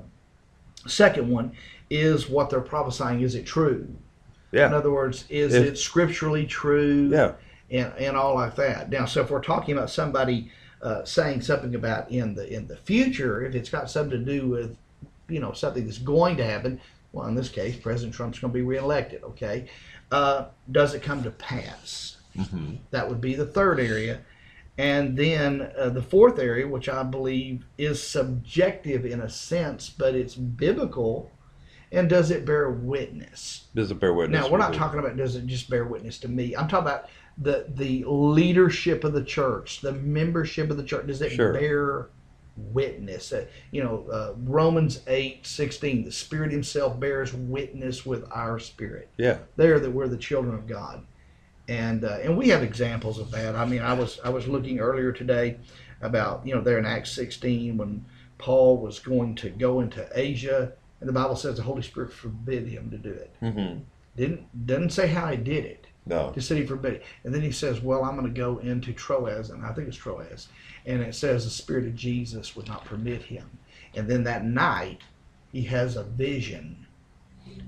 [0.86, 1.53] second one:
[1.90, 3.86] is what they're prophesying is it true?
[4.53, 4.66] Yeah.
[4.66, 7.09] In other words, is If- it scripturally true?
[7.12, 7.32] Yeah.
[7.70, 8.90] and, and all like that.
[8.90, 10.51] Now, so if we're talking about somebody
[10.82, 14.48] uh, saying something about in the in the future, if it's got something to do
[14.48, 14.76] with
[15.28, 16.80] you know something that's going to happen,
[17.12, 19.22] well, in this case, President Trump's going to be reelected.
[19.22, 19.68] Okay,
[20.11, 22.16] uh, does it come to pass?
[22.49, 24.20] Hmm That would be the third area.
[24.78, 30.14] And then uh, the fourth area, which I believe is subjective in a sense, but
[30.14, 31.30] it's biblical,
[31.93, 33.66] and does it bear witness?
[33.74, 34.41] Does it bear witness?
[34.43, 36.55] Now we're not talking about does it just bear witness to me.
[36.57, 41.07] I'm talking about the the leadership of the church, the membership of the church.
[41.09, 41.53] Does it Sure.
[41.53, 42.07] bear
[42.57, 43.32] witness?
[43.32, 46.05] Uh, you know, uh, Romans eight sixteen.
[46.05, 49.09] The Spirit Himself bears witness with our spirit.
[49.18, 49.38] Yeah.
[49.57, 51.05] There, that we're the children of God,
[51.70, 53.54] and uh, and we have examples of that.
[53.54, 55.56] I mean, I was I was looking earlier today
[56.02, 58.04] about you know there in Acts 16 when
[58.38, 62.66] Paul was going to go into Asia, and the Bible says the Holy Spirit forbid
[62.66, 63.32] him to do it.
[63.38, 63.78] hmm
[64.16, 65.86] Didn't doesn't say how he did it.
[66.06, 66.32] No.
[66.34, 67.04] Just said he forbid it.
[67.22, 69.96] And then he says, "Well, I'm going to go into Troas, and I think it's
[69.96, 70.48] Troas,
[70.84, 73.58] and it says the Spirit of Jesus would not permit him."
[73.94, 75.02] And then that night,
[75.52, 76.86] he has a vision,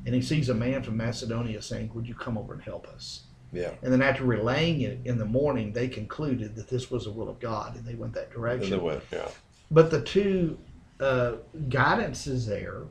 [0.04, 3.24] and he sees a man from Macedonia saying, "Would you come over and help us?"
[3.52, 3.72] Yeah.
[3.82, 7.28] And then after relaying it in the morning, they concluded that this was the will
[7.28, 8.70] of God, and they went that And direction.
[8.70, 9.02] they went.
[9.12, 9.28] Yeah.
[9.70, 10.58] But the two
[11.00, 11.34] uh,
[11.68, 12.82] guidances there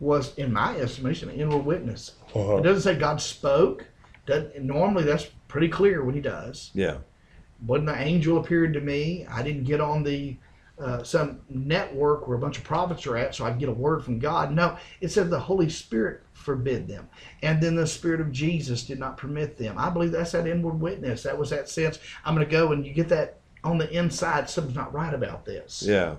[0.00, 2.12] was, in my estimation, an inward witness.
[2.34, 2.56] Uh-huh.
[2.58, 3.86] It doesn't say God spoke.
[4.26, 6.70] Doesn't, normally, that's pretty clear when He does.
[6.74, 6.98] Yeah.
[7.64, 10.36] When the angel appeared to me, I didn't get on the
[10.78, 14.04] uh, some network where a bunch of prophets are at, so I get a word
[14.04, 14.52] from God.
[14.52, 17.08] No, it said the Holy Spirit forbid them,
[17.42, 19.76] and then the Spirit of Jesus did not permit them.
[19.76, 21.24] I believe that's that inward witness.
[21.24, 21.98] That was that sense.
[22.24, 24.48] I'm going to go, and you get that on the inside.
[24.48, 25.82] Something's not right about this.
[25.84, 26.14] Yeah.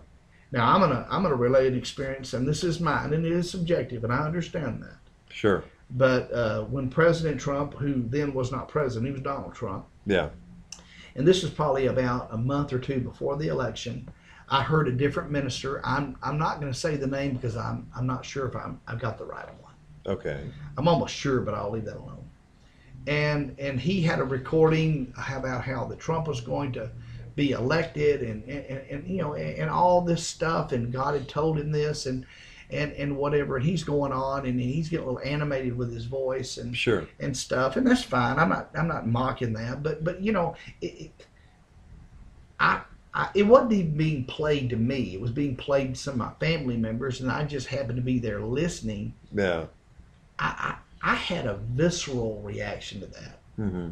[0.51, 3.49] Now I'm gonna I'm gonna relay an experience, and this is mine, and it is
[3.49, 4.97] subjective, and I understand that.
[5.30, 5.63] Sure.
[5.91, 10.30] But uh, when President Trump, who then was not president, he was Donald Trump, Yeah.
[11.15, 14.09] and this was probably about a month or two before the election,
[14.49, 15.82] I heard a different minister.
[15.86, 18.80] I'm I'm not going to say the name because I'm I'm not sure if I'm
[18.88, 19.66] I've got the right one.
[20.08, 20.39] Okay.
[20.78, 22.30] I'm almost sure, but I'll leave that alone.
[23.08, 26.91] And and he had a recording about how the Trump was going to
[27.38, 31.30] be elected and and, and, you know and, and all this stuff and God had
[31.30, 32.26] told him this and
[32.72, 36.05] and and whatever and he's going on and he's getting a little animated with his
[36.05, 37.08] voice and Sure.
[37.20, 40.55] and stuff and that's fine i'm not i'm not mocking that but but you know
[40.82, 41.28] it, it
[42.60, 42.82] i
[43.14, 45.16] I, it wasn't even being played to me.
[45.16, 48.03] It was being played to some of my family members, and I just happened to
[48.03, 49.16] be there listening.
[49.34, 49.66] Yeah.
[50.39, 53.39] I, I, I had a visceral reaction to that.
[53.55, 53.89] hmm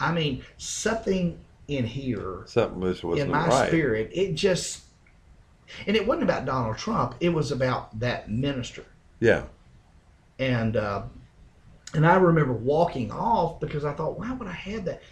[0.00, 1.38] I mean, something
[1.68, 3.68] in here, Something was in my right.
[3.68, 4.82] spirit, it just,
[5.86, 7.14] and it wasn't about Donald Trump.
[7.20, 8.84] It was about that minister.
[9.20, 9.44] Yeah.
[10.38, 11.02] and uh,
[11.94, 15.02] and I remember walking off because I thought, why would I have that?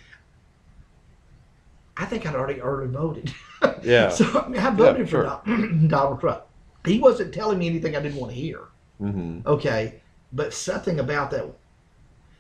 [1.97, 3.33] I think I'd already early voted.
[3.85, 4.11] Yeah.
[4.11, 5.23] so I, mean, I voted sure.
[5.25, 6.43] for Don- Donald Trump.
[6.85, 8.61] He wasn't telling me anything I didn't want to hear.
[8.99, 10.02] hmm Okay,
[10.33, 11.47] but something about that.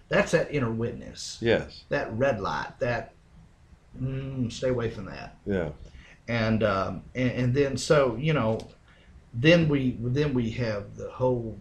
[0.09, 1.84] That's that inner witness, Yes.
[1.88, 3.12] that red light, that
[4.01, 5.70] mm, stay away from that Yeah.
[6.28, 8.59] and um, and, and then so you know
[9.34, 11.59] then we then we have the whole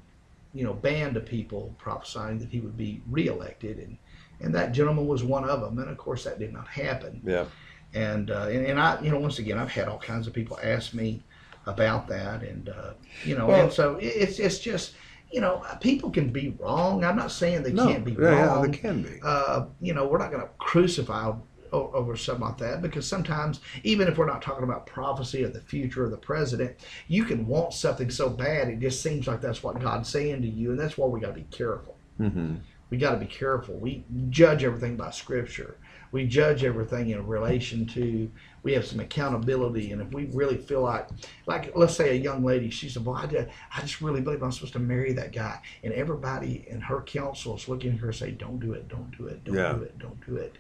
[0.54, 3.98] you know band of people prophesying that he would be reelected and
[4.42, 7.46] and that gentleman was one of them and of course that did not happen Yeah.
[7.94, 10.60] and uh, and, and I you know once again I've had all kinds of people
[10.62, 11.22] ask me
[11.68, 14.96] about that and uh, you know Well- and so it- it's it's just
[15.32, 17.88] you know people can be wrong I'm not saying they no.
[17.88, 19.20] can't be yeah, wrong yeah, they can be.
[19.24, 21.32] uh, you know, we're not going to crucify
[21.72, 25.62] over something like that because sometimes, even if we're not talking about prophecy of the
[25.62, 26.76] future of the president,
[27.08, 30.50] you can want something so bad it just seems like that's what God's saying to
[30.50, 31.98] you, and that's why we got to be careful.
[32.18, 32.56] hmm
[32.90, 33.80] We got to be careful.
[33.80, 35.80] We judge everything by Scripture.
[36.12, 38.30] We judge everything in relation to.
[38.64, 41.10] We have some accountability, and if we really feel like,
[41.48, 44.44] like let's say a young lady, she said, "Well, I, did, I just really believe
[44.44, 48.08] I'm supposed to marry that guy," and everybody in her counsel is looking at her
[48.08, 49.74] and say, "Don't do it, don't do it, don't Yeah.
[49.74, 50.58] do it, don't do it."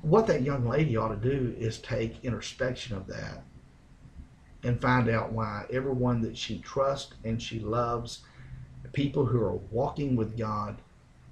[0.00, 3.44] What that young lady ought to do is take introspection of that
[4.62, 8.20] and find out why everyone that she trusts and she loves,
[8.92, 10.76] people who are walking with God,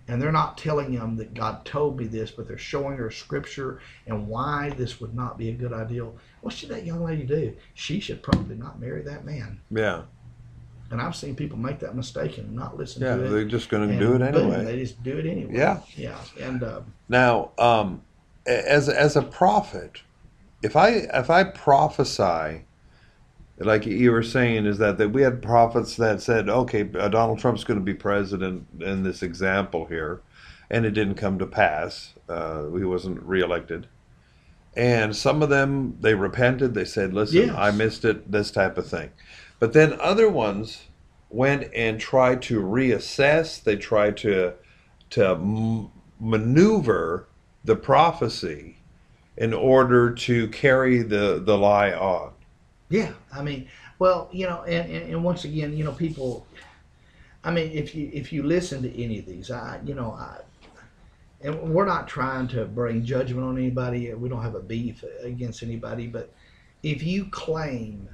[0.09, 3.81] and they're not telling them that God told me this, but they're showing her scripture
[4.07, 6.07] and why this would not be a good idea.
[6.43, 7.55] What should that young lady do?
[7.75, 9.61] She should probably not marry that man.
[9.71, 10.03] Yeah.
[10.91, 13.17] And I've seen people make that mistake and not listen Yeah.
[13.17, 13.29] to it.
[13.31, 14.65] They're just going to do it boom, anyway.
[14.65, 15.53] they just do it anyway.
[15.57, 15.81] Yeah.
[15.97, 16.19] Yeah.
[16.41, 18.03] And uh, Now, um,
[18.47, 20.03] as as a prophet,
[20.63, 22.63] if I if I prophesy,
[23.59, 27.39] like you were saying, is that, that we had prophets that said, okay, uh, Donald
[27.39, 30.21] Trump's going to be president in this example here,
[30.71, 32.15] and it didn't come to pass.
[32.29, 33.87] Uh, he wasn't reelected.
[34.77, 36.75] And some of them, they repented.
[36.75, 37.55] They said, listen, Yes.
[37.57, 39.11] I missed it, this type of thing.
[39.59, 40.83] But then other ones
[41.31, 43.63] went and tried to reassess.
[43.63, 44.55] They tried to
[45.11, 45.91] to m-
[46.21, 47.27] maneuver
[47.65, 48.79] the prophecy
[49.37, 52.33] in order to carry the the lie on.
[52.89, 53.69] Yeah, I mean,
[53.99, 56.47] well, you know, and, and, and once again, you know, people.
[57.43, 60.41] I mean, if you if you listen to any of these, I you know, I,
[61.41, 64.13] and we're not trying to bring judgment on anybody.
[64.15, 66.33] We don't have a beef against anybody, but
[66.83, 68.09] if you claim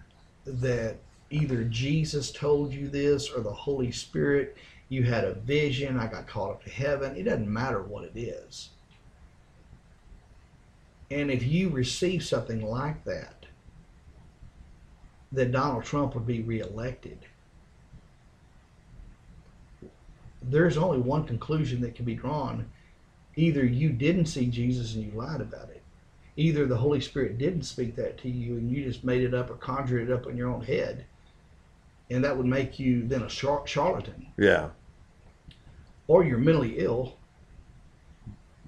[0.45, 0.97] that
[1.31, 4.57] either Jesus told you this or the Holy Spirit,
[4.89, 7.17] you had a vision, I got called up to heaven.
[7.17, 8.71] It doesn't matter what it is.
[11.11, 13.42] And if you receive something like that,
[15.33, 17.19] that Donald Trump would be reelected,
[20.43, 22.69] there's only one conclusion that can be drawn.
[23.37, 25.83] Either you didn't see Jesus and you lied about it.
[26.37, 29.51] Either the Holy Spirit didn't speak that to you and you just made it up
[29.51, 31.05] or conjured it up in your own head.
[32.11, 34.27] And that would make you then a char- charlatan.
[34.37, 34.71] Yeah,
[36.09, 37.17] Or you're mentally ill,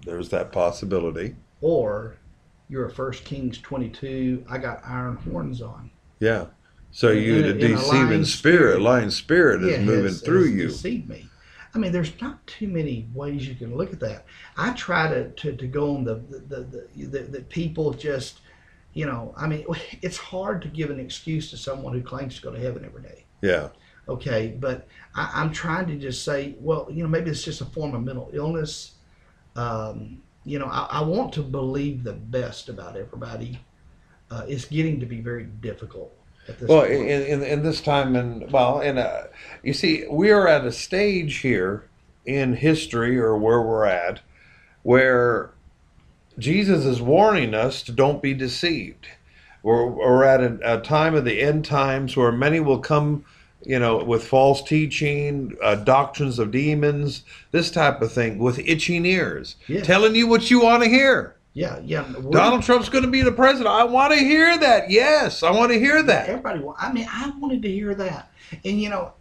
[0.04, 1.34] there's that possibility.
[1.60, 2.16] or
[2.68, 5.90] you're a First Kings 22, I got iron horns on.
[6.20, 6.46] Yeah.
[6.90, 8.80] So you, the a- in a deceiving spirit, spirit.
[8.80, 10.66] lying spirit is Yeah, moving has- through has you.
[10.68, 11.28] Deceived me.
[11.74, 14.26] I mean, there's not too many ways you can look at that.
[14.56, 18.40] I try to, to, to go on the the, the, the, the people just,
[18.92, 19.64] you know, I mean,
[20.02, 23.02] it's hard to give an excuse to someone who claims to go to heaven every
[23.02, 23.24] day.
[23.42, 23.68] Yeah.
[24.08, 24.86] Okay, but
[25.16, 28.04] I, I'm trying to just say, well, you know, maybe it's just a form of
[28.04, 28.92] mental illness.
[29.56, 33.58] Um, you know, I, I want to believe the best about everybody.
[34.30, 36.12] Uh, it's getting to be very difficult
[36.48, 36.92] at this Well, point.
[36.92, 39.24] in, in in this time, and well, and uh,
[39.62, 41.84] you see, we are at a stage here
[42.26, 44.20] in history, or where we're at,
[44.82, 45.50] where
[46.38, 49.06] Jesus is warning us to don't be deceived.
[49.62, 53.24] We're, we're at a, a time of the end times where many will come,
[53.64, 59.06] you know, with false teaching, uh, doctrines of demons, this type of thing, with itching
[59.06, 59.82] ears, Yeah.
[59.82, 61.33] telling you what you want to hear.
[61.54, 62.12] Yeah, yeah.
[62.30, 63.68] Donald Trump's going to be the president.
[63.68, 64.90] I want to hear that.
[64.90, 66.28] Yes, I want to hear that.
[66.28, 68.32] Everybody, I mean, I wanted to hear that,
[68.64, 69.12] and you know,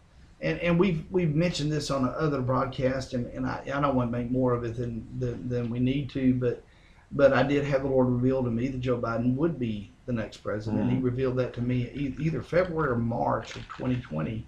[0.41, 4.11] and, and we've we've mentioned this on other broadcasts, and, and I, I don't want
[4.11, 6.63] to make more of it than, than than we need to, but
[7.11, 10.13] but I did have the Lord reveal to me that Joe Biden would be the
[10.13, 10.91] next president.
[10.91, 14.43] He revealed that to me either February or March of 2020,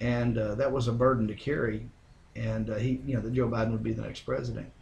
[0.00, 1.86] and uh, that was a burden to carry,
[2.34, 4.72] and uh, he, you know, that Joe Biden would be the next president,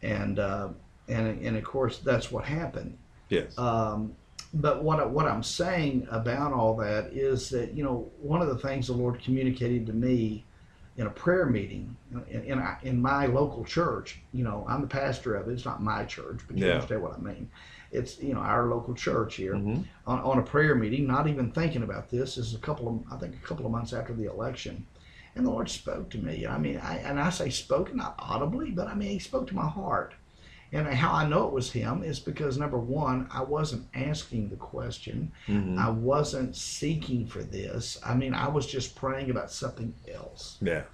[0.00, 0.68] and uh,
[1.08, 2.96] and and of course that's what happened.
[3.28, 3.58] Yes.
[3.58, 4.14] Um,
[4.54, 8.58] but what what I'm saying about all that is that you know one of the
[8.58, 10.44] things the Lord communicated to me
[10.98, 11.96] in a prayer meeting
[12.30, 14.20] in in, in my local church.
[14.32, 15.52] You know, I'm the pastor of it.
[15.52, 16.74] It's not my church, but you Yeah.
[16.74, 17.50] understand what I mean.
[17.90, 19.84] It's you know our local church here Mhm.
[20.06, 22.34] on, on a prayer meeting, not even thinking about this.
[22.36, 24.86] This is a couple of I think a couple of months after the election,
[25.34, 26.46] and the Lord spoke to me.
[26.46, 29.54] I mean, I, and I say spoke not audibly, but I mean He spoke to
[29.54, 30.12] my heart.
[30.74, 34.56] And how I know it was Him is because number one, I wasn't asking the
[34.56, 35.30] question.
[35.46, 35.76] Mhm.
[35.78, 38.00] I wasn't seeking for this.
[38.04, 40.56] I mean, I was just praying about something else.
[40.62, 40.84] Yeah.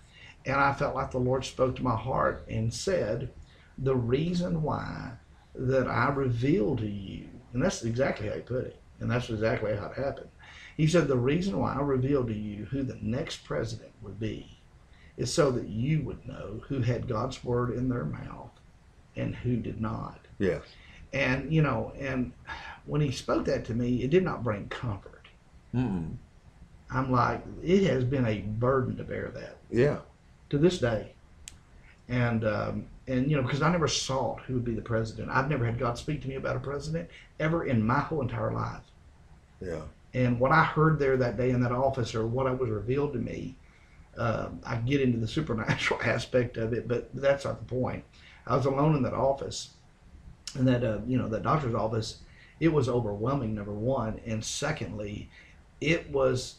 [0.45, 3.31] And I felt like the Lord spoke to my heart and said,
[3.77, 5.13] The reason why
[5.55, 9.77] that I revealed to you, and that's exactly how he put it, and that's exactly
[9.77, 10.31] how it happened.
[10.77, 14.59] He said, The reason why I revealed to you who the next president would be
[15.17, 18.58] is so that you would know who had God's word in their mouth
[19.19, 20.19] and who did not.
[20.39, 20.63] Yes.
[21.13, 22.33] And, you know, and
[22.87, 25.27] when he spoke that to me, it did not bring comfort.
[25.75, 26.15] Mm-mm.
[26.91, 29.99] I'm like, it has been a burden to bear that Yeah.
[30.51, 31.13] to this day.
[32.09, 35.29] and um, and you know because I never sought who would be the president.
[35.31, 38.53] I've never had God speak to me about a president ever in my whole entire
[38.53, 38.81] life.
[39.61, 39.83] Yeah.
[40.15, 43.13] And what I heard there that day in that office, or what I was revealed
[43.13, 43.57] to me,
[44.17, 48.05] uh, I get into the supernatural aspect of it, but that's not the point.
[48.49, 49.71] I was alone in that office,
[50.57, 52.19] in that uh, you know that doctor's office.
[52.61, 53.55] It was overwhelming.
[53.55, 55.31] Number one, and secondly,
[55.81, 56.57] it was.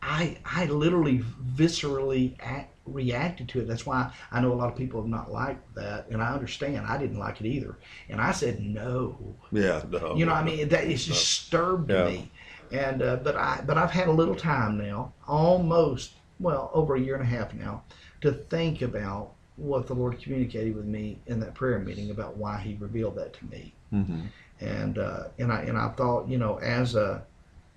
[0.00, 1.24] I I literally
[1.56, 3.66] viscerally act, reacted to it.
[3.68, 6.86] That's why I know a lot of people have not liked that, and I understand.
[6.86, 7.76] I didn't like it either,
[8.08, 9.16] and I said no.
[9.50, 9.82] Yeah.
[9.90, 10.14] No.
[10.14, 12.04] You know, I mean, that it's just disturbed Yeah.
[12.04, 12.30] me.
[12.70, 17.00] And uh, but I but I've had a little time now, almost well over a
[17.00, 17.82] year and a half now,
[18.20, 22.58] to think about what the Lord communicated with me in that prayer meeting about why
[22.58, 23.72] He revealed that to me.
[23.90, 24.20] hmm
[24.60, 27.22] And uh, and I and I thought, you know, as a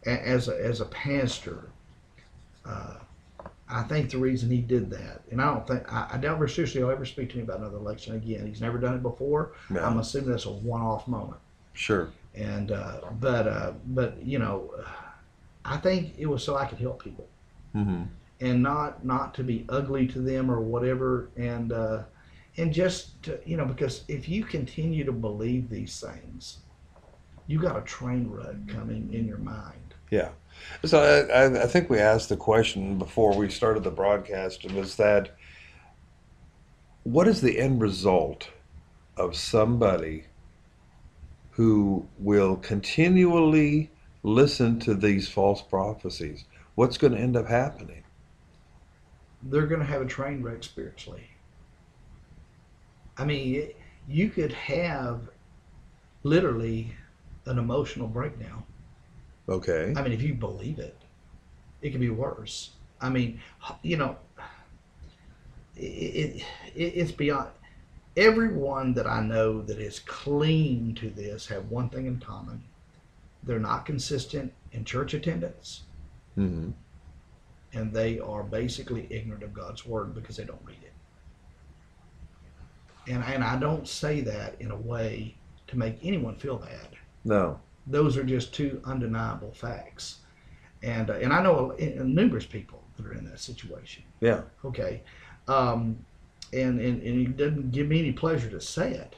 [0.06, 1.70] as a, as a pastor,
[2.66, 2.96] uh,
[3.70, 6.50] I think the reason he did that, and I don't think I, I doubt very
[6.50, 8.46] seriously he'll ever speak to me about another election again.
[8.48, 9.54] He's never done it before.
[9.74, 9.88] Yeah.
[9.88, 11.40] I'm assuming that's a one-off moment
[11.74, 12.10] Sure.
[12.36, 14.72] and uh, but uh, but you know,
[15.64, 17.28] I think it was so I could help people
[17.74, 18.04] hmm
[18.42, 22.04] and not not to be ugly to them or whatever, and uh,
[22.58, 26.60] and just to, you know because if you continue to believe these things,
[27.48, 29.96] you got a train wreck coming in your mind.
[30.10, 30.30] Yeah.
[30.84, 35.36] So I, I- think we asked the question before we started the broadcast was that
[37.04, 38.50] what is the end result
[39.18, 40.26] of somebody
[41.52, 43.92] who will continually
[44.24, 46.46] listen to these false prophecies?
[46.76, 48.04] What's going to end up happening?
[49.44, 51.28] They're going to have a train wreck spiritually.
[53.18, 53.72] I mean,
[54.08, 55.30] you could have
[56.24, 56.94] literally
[57.46, 58.64] an emotional breakdown.
[59.50, 59.94] Okay.
[59.96, 60.98] I mean, if you believe it,
[61.82, 62.72] it could be worse.
[63.02, 63.42] I mean,
[63.82, 64.18] you know,
[65.76, 67.50] it, it, it it's beyond.
[68.18, 72.62] Everyone that I know that is clean to this have one thing in common:
[73.44, 75.84] they're not consistent in church attendance,
[76.36, 76.72] hmm
[77.74, 80.94] and they are basically ignorant of God's word because they don't read it.
[83.12, 85.36] And and I don't say that in a way
[85.68, 86.90] to make anyone feel bad.
[87.24, 87.60] No.
[87.88, 90.20] those are just two undeniable facts.
[90.84, 94.04] And uh, and I know uh, numerous people that are in that situation.
[94.20, 94.42] Yeah.
[94.66, 95.04] Okay,
[95.48, 95.98] um,
[96.54, 99.16] and, and and it doesn't give me any pleasure to say it.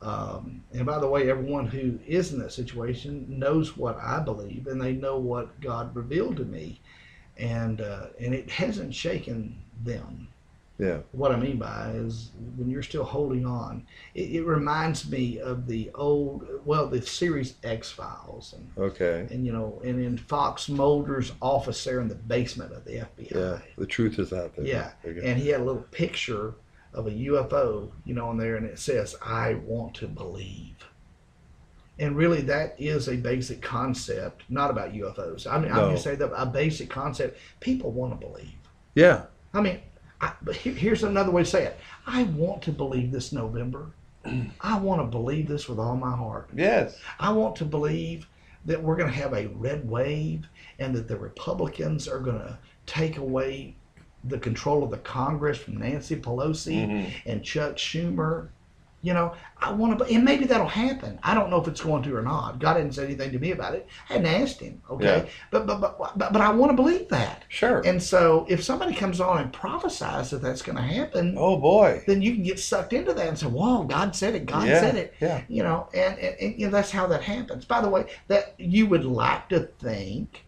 [0.00, 4.66] Um, and by the way, everyone who is in that situation knows what I believe,
[4.66, 6.80] and they know what God revealed to me,
[7.42, 10.28] and uh, and it hasn't shaken them.
[10.78, 10.98] Yeah.
[11.12, 15.66] What I mean by is when you're still holding on, it, it reminds me of
[15.66, 19.26] the old, well, the series X Files, and Okay.
[19.30, 23.30] and you know, and in Fox Mulder's office there in the basement of the FBI.
[23.34, 23.58] Yeah.
[23.76, 24.64] The truth is out there.
[24.64, 26.54] Yeah, and he had a little picture
[26.94, 30.76] of a UFO, you know, on there, and it says, "I want to believe."
[32.02, 35.46] And really, that is a basic concept, not about UFOs.
[35.46, 35.82] I mean, I'm No.
[35.84, 37.38] going to say that a basic concept.
[37.60, 38.50] People want to believe.
[38.96, 39.26] Yeah.
[39.54, 39.78] I mean,
[40.20, 41.78] I, but here's another way to say it.
[42.04, 43.86] I want to believe this November.
[44.60, 46.50] I want to believe this with all my heart.
[46.52, 46.98] Yes.
[47.20, 48.26] I want to believe
[48.64, 50.48] that we're going to have a red wave
[50.80, 53.76] and that the Republicans are going to take away
[54.24, 57.12] the control of the Congress from Nancy Pelosi Mhm.
[57.26, 58.48] and Chuck Schumer.
[59.04, 61.18] You know, I want to, and maybe that'll happen.
[61.24, 62.60] I don't know if it's going to or not.
[62.60, 63.88] God hadn't said anything to me about it.
[64.08, 64.80] I hadn't asked him.
[64.88, 65.24] Okay, Yeah.
[65.50, 67.44] but, but but but but I want to believe that.
[67.48, 67.80] Sure.
[67.84, 72.04] And so, if somebody comes on and prophesies that that's going to happen, oh boy.
[72.06, 74.46] then you can get sucked into that and say, "Whoa, God said it.
[74.46, 74.80] God yeah.
[74.80, 75.42] said it." Yeah.
[75.48, 77.64] You know, and, and, and you know that's how that happens.
[77.64, 80.44] By the way, that you would like to think,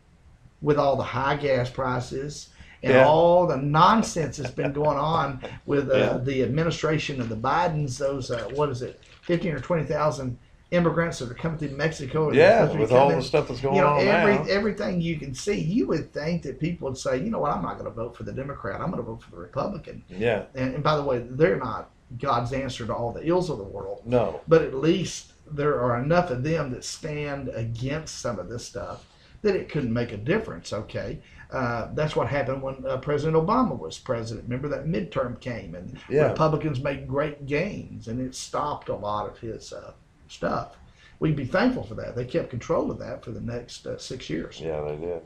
[0.62, 2.50] with all the high gas prices
[2.84, 3.06] and Yeah.
[3.06, 6.18] all the nonsense that's been going on with uh, Yeah.
[6.18, 10.38] the administration of the Bidens, those uh, what is it, fifteen or twenty thousand
[10.70, 12.32] immigrants that are coming through Mexico.
[12.32, 12.70] Yeah.
[12.72, 14.44] With all the stuff that's going you know, on every now.
[14.44, 17.62] everything you can see, you would think that people would say, you know what, I'm
[17.62, 18.80] not going to vote for the Democrat.
[18.80, 20.02] I'm going to vote for the Republican.
[20.08, 20.44] Yeah.
[20.54, 23.64] And, and by the way, they're not God's answer to all the ills of the
[23.64, 24.40] world, No.
[24.48, 29.06] but at least there are enough of them that stand against some of this stuff
[29.42, 30.72] that it couldn't make a difference.
[30.72, 31.20] Okay,
[31.54, 34.44] uh, that's what happened when uh, President Obama was president.
[34.48, 36.28] Remember that midterm came and Yeah.
[36.28, 39.92] Republicans made great gains, and it stopped a lot of his uh,
[40.28, 40.76] stuff.
[41.20, 42.16] We'd be thankful for that.
[42.16, 44.60] They kept control of that for the next uh, six years.
[44.60, 45.22] Yeah, they did.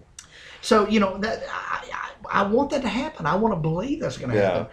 [0.60, 1.88] So you know that I,
[2.30, 3.24] I, I want that to happen.
[3.24, 4.42] I want to believe that's going to Yeah.
[4.52, 4.66] happen.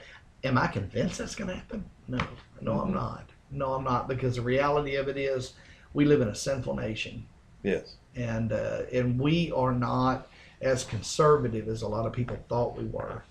[0.44, 1.86] Am I convinced that's going to happen?
[2.08, 2.20] No,
[2.62, 3.30] no, I'm not.
[3.50, 5.54] No, I'm not because the reality of it is
[5.94, 7.26] we live in a sinful nation,
[7.64, 7.96] Yes.
[8.16, 10.28] and uh, and we are not
[10.66, 13.24] as conservative as a lot of people thought we were.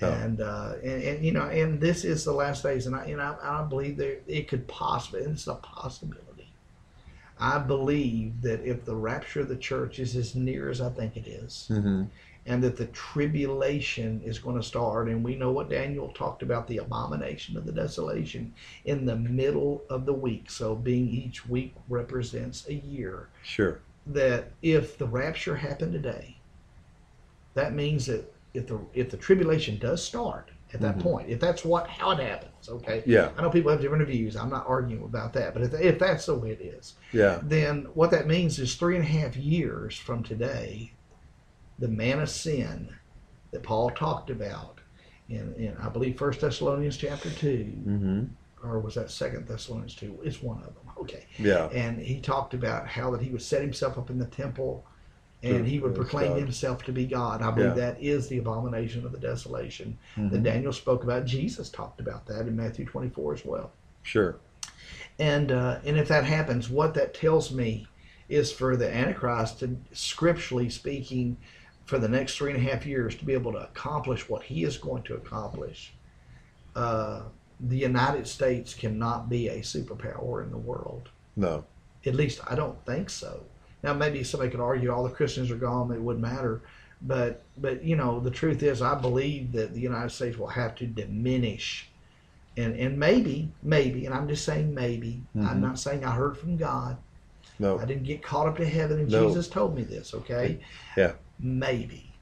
[0.00, 0.10] No.
[0.10, 3.20] And, uh, and and you know, and this is the last days, and I and
[3.20, 6.50] I, I believe that it could possibly, and it's a possibility.
[7.40, 11.16] I believe that if the rapture of the church is as near as I think
[11.16, 12.04] it is, Mm-hmm.
[12.44, 16.66] and that the tribulation is going to start, and we know what Daniel talked about
[16.68, 18.52] the abomination of the desolation
[18.84, 20.50] in the middle of the week.
[20.50, 23.80] So, being each week represents a year Sure.
[24.06, 26.35] that if the rapture happened today,
[27.56, 31.02] that means that if the if the tribulation does start at that Mhm.
[31.02, 33.02] point, if that's what how it happens, okay.
[33.06, 33.30] Yeah.
[33.36, 34.36] I know people have different views.
[34.36, 37.40] I'm not arguing about that, but if, if that's the way it is, Yeah.
[37.42, 40.92] then what that means is three and a half years from today,
[41.78, 42.88] the man of sin
[43.52, 44.80] that Paul talked about
[45.28, 48.24] in, in I believe First Thessalonians chapter two, Mm-hmm.
[48.68, 50.18] or was that Second Thessalonians two?
[50.24, 50.84] It's one of them.
[50.98, 51.66] Okay Yeah.
[51.72, 54.84] and he talked about how that he would set himself up in the temple
[55.42, 56.38] and he would proclaim God.
[56.40, 57.42] himself to be God.
[57.42, 57.92] I believe Yeah.
[57.92, 60.42] that is the abomination of the desolation that Mhm.
[60.42, 61.24] Daniel spoke about.
[61.24, 63.70] Jesus talked about that in Matthew 24 as well.
[64.02, 64.36] Sure.
[65.18, 67.86] And uh, and if that happens, what that tells me
[68.28, 71.36] is for the Antichrist to, scripturally speaking,
[71.84, 74.64] for the next three and a half years to be able to accomplish what he
[74.64, 75.94] is going to accomplish.
[76.74, 77.22] Uh,
[77.60, 81.08] the United States cannot be a superpower in the world.
[81.36, 81.64] No.
[82.04, 83.44] At least I don't think so.
[83.86, 86.60] Now maybe somebody could argue all the Christians are gone, it wouldn't matter.
[87.02, 90.74] But but you know the truth is I believe that the United States will have
[90.76, 91.88] to diminish,
[92.56, 95.60] and and maybe maybe and I'm just saying maybe I'm Mhm.
[95.60, 96.96] not saying I heard from God.
[97.60, 97.78] No.
[97.78, 99.28] I didn't get caught up to heaven and No.
[99.28, 100.14] Jesus told me this.
[100.14, 100.58] Okay.
[100.96, 101.12] Yeah.
[101.38, 102.12] Maybe,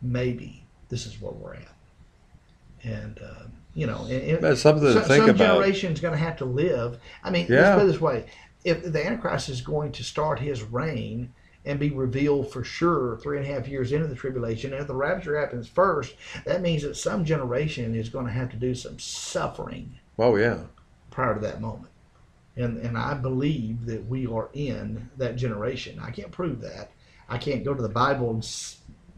[0.00, 1.74] maybe this is where we're at,
[2.84, 5.54] and uh, you know, and, and That's something to so- think some about.
[5.54, 6.98] generation's going to have to live.
[7.24, 7.60] I mean, Yeah.
[7.76, 8.26] let's put it this way:
[8.66, 11.32] if the Antichrist is going to start his reign
[11.64, 14.88] and be revealed for sure three and a half years into the tribulation, and if
[14.88, 18.74] the rapture happens first, that means that some generation is going to have to do
[18.74, 20.64] some suffering Oh yeah.
[21.10, 21.92] prior to that moment.
[22.56, 26.00] And and I believe that we are in that generation.
[26.02, 26.90] I can't prove that.
[27.28, 28.44] I can't go to the Bible and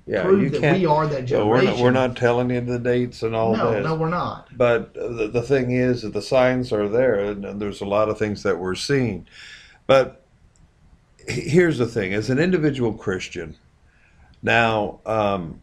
[0.09, 0.23] Yeah.
[0.23, 1.67] prove you that we are that well, we're generation.
[1.67, 1.85] not.
[1.85, 3.85] We're not telling you the dates and all no, this.
[3.85, 4.49] no, we're not.
[4.57, 8.09] But the, the thing is that the signs are there, and, and there's a lot
[8.09, 9.27] of things that we're seeing.
[9.87, 10.25] But
[11.27, 13.57] here's the thing: as an individual Christian,
[14.43, 15.61] now um,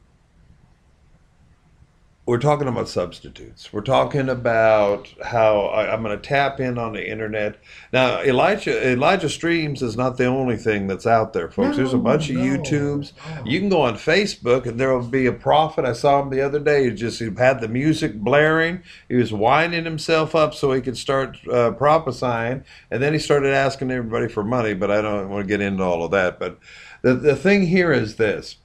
[2.27, 3.71] we're talking about substitutes.
[3.71, 7.57] We're talking about how I, I'm going to tap in on the internet.
[7.93, 11.77] Now, Elijah Elijah Streams is not the only thing that's out there, folks.
[11.77, 13.11] There's a No, bunch of YouTubes.
[13.29, 13.45] no.
[13.45, 15.85] You can go on Facebook, and there will be a prophet.
[15.85, 16.85] I saw him the other day.
[16.85, 18.81] He just he had the music blaring.
[19.07, 23.53] He was winding himself up so he could start uh, prophesying, and then he started
[23.53, 24.73] asking everybody for money.
[24.73, 26.39] But I don't want to get into all of that.
[26.39, 26.57] But
[27.03, 28.55] the the thing here is this: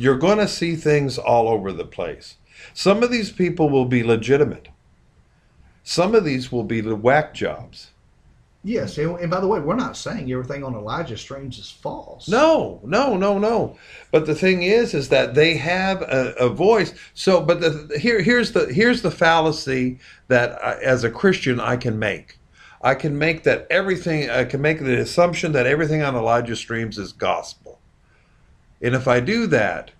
[0.00, 2.36] you're going to see things all over the place.
[2.72, 4.68] Some of these people will be legitimate.
[5.84, 7.90] Some of these will be the whack jobs.
[8.62, 12.28] Yes, and, by the way, we're not saying everything on Elijah streams is false.
[12.28, 13.78] No, no, no, no.
[14.10, 16.92] But the thing is, is that they have a, a voice.
[17.14, 19.98] So, but the, here, here's the here's the fallacy
[20.28, 22.38] that I, as a Christian I can make.
[22.82, 24.28] I can make that everything.
[24.28, 27.59] I can make the assumption that everything on Elijah streams is gospel.
[28.82, 29.90] And if I do that,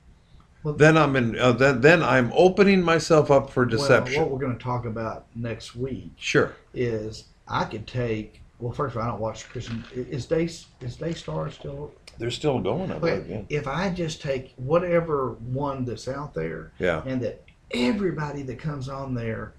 [0.63, 1.39] Well- then I'm in.
[1.39, 4.21] Uh, then then I'm opening myself up for Well, deception.
[4.23, 6.53] what we're going to talk about next week sure.
[6.75, 8.41] is I could take.
[8.59, 9.85] Well, first of all, I don't watch Christian.
[9.95, 11.93] Is Day is Daystar still?
[12.19, 12.93] They're still going.
[12.93, 13.15] I believe.
[13.31, 17.03] Okay, if I just take whatever one that's out there, Yeah.
[17.07, 19.53] and that everybody that comes on there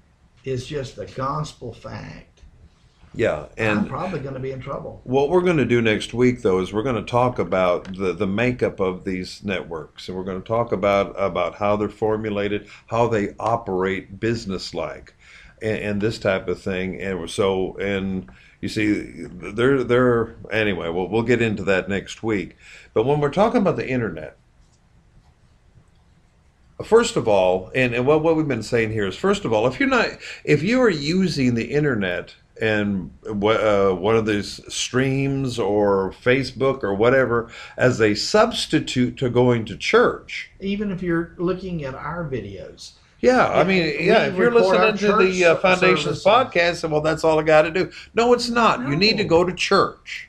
[0.44, 2.31] is just a gospel fact,
[3.14, 3.48] Yeah.
[3.58, 5.02] I'm And probably going to be in trouble.
[5.04, 8.14] What we're going to do next week, though, is we're going to talk about the,
[8.14, 12.68] the makeup of these networks, and we're going to talk about about how they're formulated,
[12.88, 15.14] how they operate business-like,
[15.62, 17.02] and, and this type of thing.
[17.02, 18.30] And so, and
[18.62, 20.88] you see, they're they're anyway.
[20.90, 22.56] We'll we'll get into that next week.
[22.94, 24.38] But when we're talking about the internet,
[26.86, 29.68] first of all, and, and what, what we've been saying here is, first of all,
[29.68, 30.08] if you're not,
[30.46, 36.94] if you are using the internet and uh, one of these streams or Facebook or
[36.94, 42.94] whatever as a substitute to going to church, Even if you're looking at our videos,
[43.22, 46.26] yeah, I mean, yeah, if you're listening to the uh, Foundations services.
[46.26, 47.92] podcast, well, that's all I got to do.
[48.16, 48.88] No, it's not.
[48.88, 50.28] You need to go to church.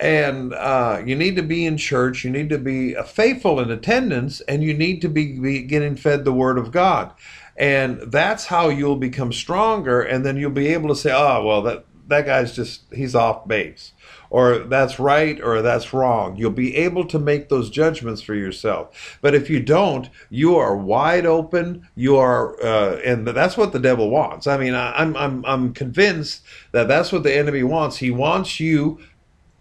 [0.00, 2.24] And uh, you need to be in church.
[2.24, 5.96] You need to be uh, faithful in attendance, and you need to be, be getting
[5.96, 7.12] fed the Word of God.
[7.58, 11.62] And that's how you'll become stronger, and then you'll be able to say, "Oh, well,
[11.62, 13.92] that that guy's just he's off base
[14.30, 16.36] or that's right or that's wrong.
[16.36, 19.18] You'll be able to make those judgments for yourself.
[19.20, 23.78] But if you don't you are wide open you are uh, and that's what the
[23.78, 24.46] devil wants.
[24.46, 27.98] I mean I, i'm i'm i'm convinced that that's what the enemy wants.
[27.98, 28.98] He wants you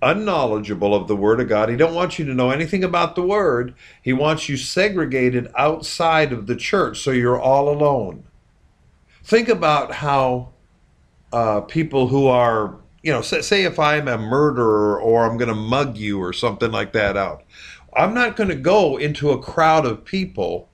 [0.01, 1.69] unknowledgeable of the word of god.
[1.69, 3.73] He don't want you to know anything about the word.
[4.01, 8.23] He wants you segregated outside of the church so you're all alone.
[9.23, 10.49] Think about how
[11.33, 15.49] uh, people who are, you know, say, say if I'm a murderer or I'm going
[15.49, 17.43] to mug you or something like that out,
[17.95, 20.69] I'm not going to go into a crowd of people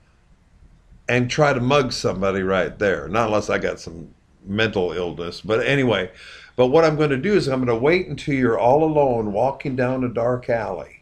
[1.08, 4.14] and try to mug somebody right there, not unless I got some
[4.46, 5.42] mental illness.
[5.42, 6.12] But anyway,
[6.56, 9.34] but what I'm going to do is I'm going to wait until you're all alone
[9.34, 11.02] walking down a dark alley,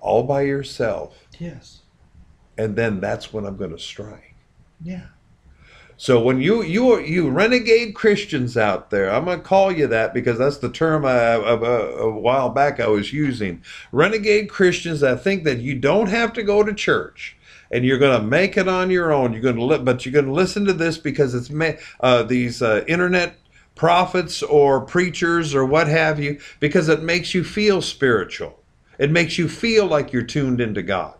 [0.00, 1.80] all by yourself, Yes.
[2.58, 4.34] and then that's when I'm going to strike.
[4.82, 5.06] Yeah.
[5.98, 10.36] So when you you you renegade Christians out there, I'm gonna call you that because
[10.36, 13.62] that's the term I, a, a, a while back I was using.
[13.92, 17.36] Renegade Christians that think that you don't have to go to church
[17.70, 19.32] and you're gonna make it on your own.
[19.32, 22.82] You're gonna li- but you're gonna listen to this because it's ma- uh, these uh,
[22.88, 23.36] internet
[23.74, 28.58] prophets or preachers or what have you because it makes you feel spiritual.
[28.98, 31.14] It makes you feel like you're tuned into God.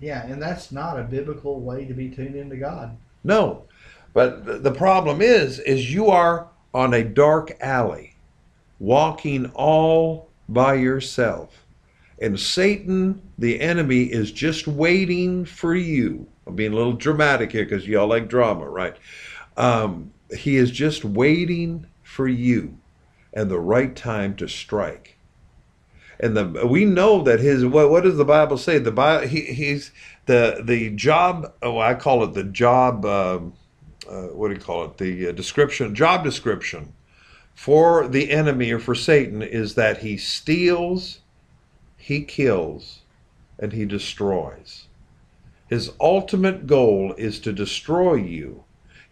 [0.00, 2.96] Yeah, and that's not a biblical way to be tuned into God.
[3.22, 3.64] No.
[4.12, 8.14] But the problem is is you are on a dark alley
[8.78, 11.64] walking all by yourself.
[12.20, 16.26] And Satan, the enemy, is just waiting for you.
[16.46, 18.96] I'm being a little dramatic here because y'all like drama, right?
[19.56, 22.78] Um, he is just waiting for you
[23.32, 25.18] and the right time to strike.
[26.20, 28.78] And the we know that his what what does the Bible say?
[28.78, 29.90] The Bible he, he's
[30.26, 31.52] the the job.
[31.62, 33.04] Oh, I call it the job.
[33.04, 33.54] Um,
[34.08, 34.98] uh, what do you call it?
[34.98, 36.92] The uh, description, job description
[37.54, 41.20] for the enemy or for Satan is that he steals,
[41.96, 43.00] he kills,
[43.58, 44.88] and he destroys.
[45.68, 48.63] His ultimate goal is to destroy you.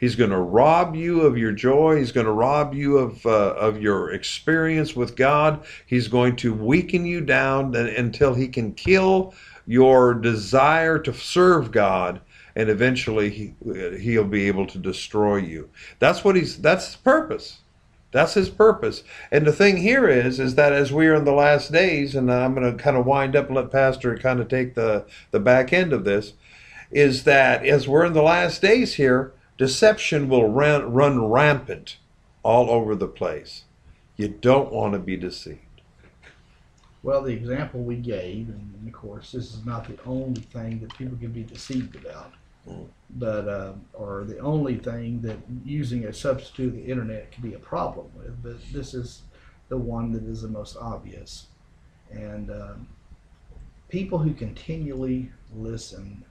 [0.02, 1.98] He's going to rob you of your joy.
[1.98, 5.64] He's going to rob you of uh, of your experience with God.
[5.86, 9.32] He's going to weaken you down until he can kill
[9.64, 12.20] your desire to serve God
[12.56, 13.54] and eventually he
[14.00, 15.70] he'll be able to destroy you.
[16.00, 17.60] That's what he's that's his purpose.
[18.10, 19.04] That's his purpose.
[19.30, 22.28] And the thing here is is that as we are in the last days, and
[22.28, 25.38] I'm going to kind of wind up and let Pastor kind of take the the
[25.38, 26.32] back end of this,
[26.90, 29.32] is that as we're in the last days here,
[29.62, 31.96] deception will run, run rampant
[32.42, 33.62] all over the place.
[34.16, 35.60] You don't want to be deceived.
[37.04, 40.92] Well, the example we gave, and of course, this is not the only thing that
[40.98, 42.32] people can be deceived about,
[42.68, 42.86] Mm.
[43.10, 47.54] but uh, or the only thing that using a substitute of the internet can be
[47.54, 48.40] a problem with.
[48.40, 49.22] But this is
[49.68, 51.46] the one that is the most obvious,
[52.12, 52.88] and um,
[53.88, 56.24] people who continually listen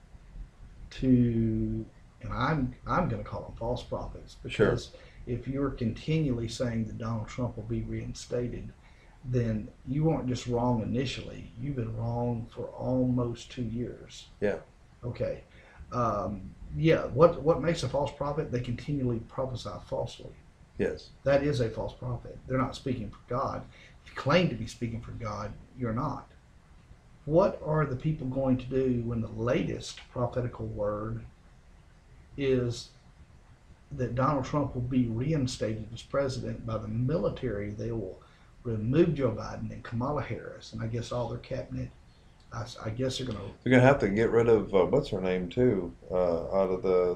[1.02, 1.86] to,
[2.24, 4.92] and I'm I'm going to call them false prophets because
[5.28, 8.72] if you're continually saying that Donald Trump will be reinstated
[9.26, 11.52] then you weren't just wrong initially.
[11.60, 14.28] You've been wrong for almost two years.
[14.40, 14.58] Yeah.
[15.04, 15.44] Okay.
[15.92, 17.06] Um, yeah.
[17.06, 18.52] What what makes a false prophet?
[18.52, 20.32] They continually prophesy falsely.
[20.78, 21.10] Yes.
[21.24, 22.38] That is a false prophet.
[22.48, 23.64] They're not speaking for God.
[24.04, 26.28] If you claim to be speaking for God, you're not.
[27.26, 31.24] What are the people going to do when the latest prophetical word
[32.38, 32.90] is
[33.94, 37.72] that Donald Trump will be reinstated as president by the military?
[37.72, 38.22] They will
[38.64, 41.90] remove Joe Biden and Kamala Harris, and I guess all their cabinet.
[42.54, 43.44] I, I guess they're going to.
[43.64, 46.70] They're going to have to get rid of uh, what's her name too, uh, out
[46.70, 47.16] of the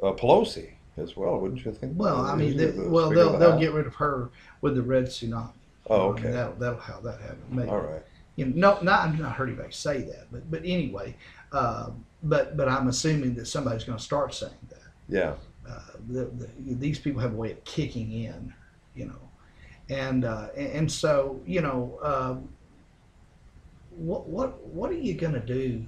[0.00, 1.94] the uh, Pelosi as well, wouldn't you think?
[1.96, 4.30] Well, I mean, they, the well, they'll the they'll get rid of her
[4.60, 5.52] with the red tsunami.
[5.88, 6.32] Oh, I mean, okay.
[6.32, 7.42] that'll that'll how that happen.
[7.50, 7.68] Maybe.
[7.68, 8.02] All right.
[8.36, 11.14] You know, no, not I've not heard anybody say that, but but anyway,
[11.52, 11.90] uh,
[12.22, 14.78] but but I'm assuming that somebody's going to start saying that.
[15.08, 15.34] Yeah.
[15.68, 18.52] uh, the, the, these people have a way of kicking in,
[18.94, 19.28] you know,
[19.88, 22.48] and uh, and, so you know, um,
[23.90, 25.86] what what what are you going to do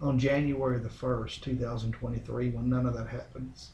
[0.00, 3.72] on January the first, two thousand twenty-three, when none of that happens?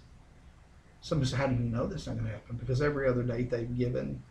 [1.01, 3.51] Somebody said, "How do you know this not going to happen?" Because every other date
[3.51, 4.23] they've given,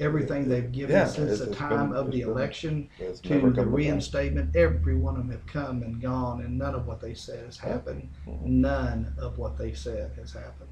[0.00, 2.88] everything they've given Yeah, since it's- the it's time been- of the it's been- election
[2.98, 6.74] It's to the come reinstatement, every one of them have come and gone, and none
[6.74, 8.08] of what they said has happened.
[8.26, 8.42] Mhm.
[8.42, 10.70] None of what they said has happened.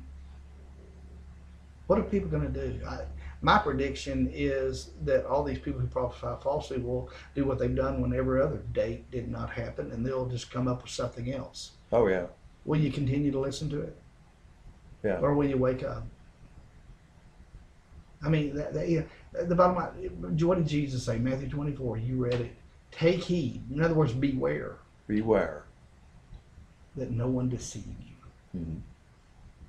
[1.86, 2.84] What are people going to do?
[2.86, 3.04] I,
[3.42, 8.00] my prediction is that all these people who prophesy falsely will do what they've done
[8.00, 11.72] when every other date did not happen, and they'll just come up with something else.
[11.92, 12.26] Oh yeah.
[12.64, 13.96] Will you continue to listen to it?
[15.02, 15.18] Yeah.
[15.20, 16.04] Or will you wake up?
[18.24, 20.36] I mean, that, that, yeah, the bottom line.
[20.46, 21.18] What did Jesus say?
[21.18, 21.98] Matthew 24.
[21.98, 22.52] You read it.
[22.90, 23.62] Take heed.
[23.70, 24.76] In other words, beware
[25.08, 25.64] Beware.
[26.96, 27.84] that no one deceive
[28.54, 28.60] you.
[28.60, 28.80] Mhm.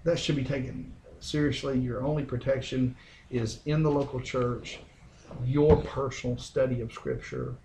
[0.04, 1.80] That should be taken seriously.
[1.80, 2.96] Your only protection
[3.30, 4.80] is in the local church,
[5.46, 7.56] your personal study of Scripture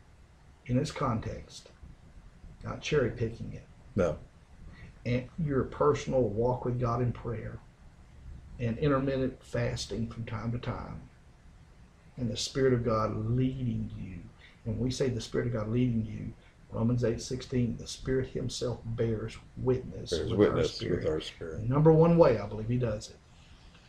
[0.66, 1.70] in its context,
[2.64, 3.64] not cherry picking it,
[3.96, 4.16] No.
[5.04, 7.58] and your personal walk with God in prayer,
[8.58, 11.00] and intermittent fasting from time to time,
[12.16, 14.14] and the Spirit of God leading you.
[14.64, 16.32] And when we say the Spirit of God leading you,
[16.70, 21.04] Romans eight sixteen, the Spirit Himself bears witness Bears with our spirit.
[21.04, 21.68] with our spirit.
[21.68, 23.16] Number one way I believe he does it.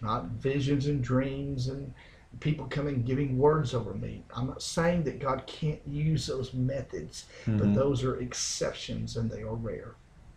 [0.01, 1.93] Not visions and dreams and
[2.39, 4.23] people coming giving words over me.
[4.35, 7.75] I'm not saying that God can't use those methods, but Mhm.
[7.75, 9.95] those are exceptions and they are rare.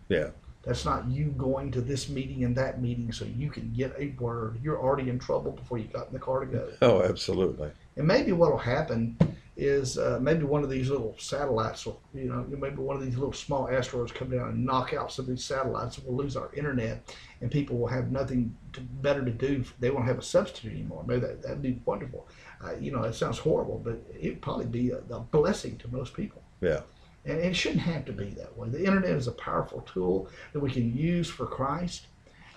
[0.09, 0.31] Yeah.
[0.63, 4.15] That's not you going to this meeting and that meeting so you can get a
[4.19, 4.61] word.
[4.63, 6.69] You're already in trouble before you got in the car to go.
[6.83, 7.71] Oh, absolutely.
[7.97, 9.17] And maybe what will happen
[9.57, 13.17] is uh, maybe one of these little satellites will, you know, maybe one of these
[13.17, 16.37] little small asteroids come down and knock out some of these satellites, and we'll lose
[16.37, 19.63] our internet, and people will have nothing to, better to do.
[19.79, 21.05] They won't have a substitute anymore.
[21.07, 22.27] Maybe that that'd be wonderful.
[22.65, 26.15] Uh, you know, it sounds horrible, but it'd probably be a, a blessing to most
[26.15, 26.41] people.
[26.61, 26.81] Yeah.
[27.25, 28.69] And it shouldn't have to be that way.
[28.69, 32.07] The internet is a powerful tool that we can use for Christ,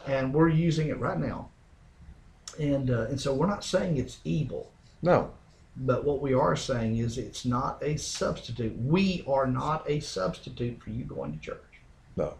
[0.07, 1.49] and we're using it right now.
[2.59, 4.71] And uh, and so we're not saying it's evil.
[5.01, 5.31] No.
[5.77, 8.75] But what we are saying is it's not a substitute.
[8.79, 11.59] We are not a substitute for you going to church.
[12.15, 12.33] No.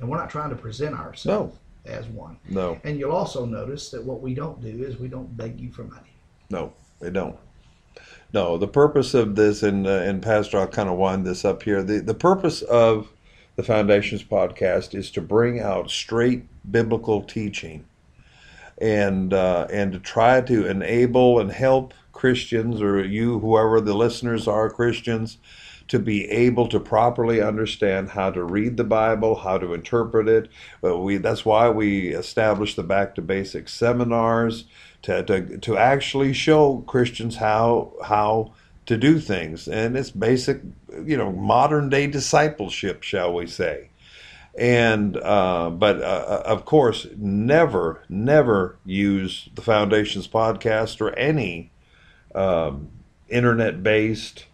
[0.00, 1.56] And we're not trying to present ourselves
[1.86, 1.90] No.
[1.92, 2.36] as one.
[2.48, 2.78] No.
[2.82, 5.84] And you'll also notice that what we don't do is we don't beg you for
[5.84, 6.10] money.
[6.50, 6.72] No.
[7.00, 7.36] They don't.
[8.32, 8.58] No.
[8.58, 11.82] The purpose of this, and uh, and Pastor, I'll kind of wind this up here.
[11.82, 13.08] The the purpose of
[13.56, 17.84] the Foundations podcast is to bring out straight biblical teaching,
[18.78, 24.48] and uh, and to try to enable and help Christians or you, whoever the listeners
[24.48, 25.38] are, Christians,
[25.88, 30.48] to be able to properly understand how to read the Bible, how to interpret it.
[30.80, 34.64] But we that's why we established the Back to Basics seminars
[35.02, 38.52] to, to, to actually show Christians how how
[38.86, 40.60] to do things, and it's basic,
[41.04, 43.90] you know, modern day discipleship, shall we say?
[44.56, 51.72] And uh, but uh, of course, never never use the Foundations podcast or any
[52.34, 52.88] um,
[53.28, 54.46] internet based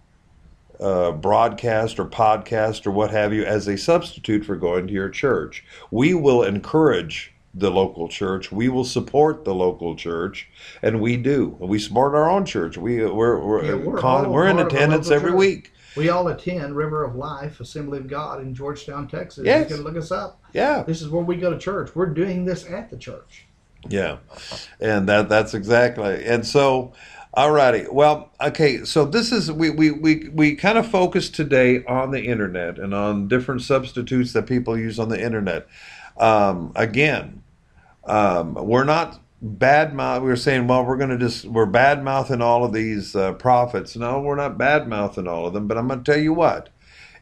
[0.80, 5.08] uh, broadcast or podcast or what have you as a substitute for going to your
[5.08, 5.64] church.
[5.90, 8.50] We will encourage the local church.
[8.50, 10.48] We will support the local church,
[10.82, 11.56] and we do.
[11.60, 12.76] We support our own church.
[12.78, 15.38] We we're we're, Yeah, we're con- we're in part of a attendance every church.
[15.38, 15.72] week.
[15.94, 19.44] We all attend River of Life Assembly of God in Georgetown, Texas.
[19.44, 19.68] Yes.
[19.68, 20.40] You can look us up.
[20.54, 21.94] Yeah, This is where we go to church.
[21.94, 23.44] We're doing this at the church.
[23.88, 24.16] yeah,
[24.80, 26.24] and that that's exactly.
[26.24, 26.92] And so,
[27.36, 27.92] alrighty.
[27.92, 28.84] Well, okay.
[28.84, 32.94] So this is we we we we kind of focus today on the internet and
[32.94, 35.66] on different substitutes that people use on the internet.
[36.16, 37.41] Um, again,
[38.04, 40.22] um, we're not bad mouth.
[40.22, 43.34] We were saying, well, we're going to just we're bad mouthing all of these uh,
[43.34, 43.96] prophets.
[43.96, 45.68] No, we're not bad mouthing all of them.
[45.68, 46.70] But I'm going to tell you what: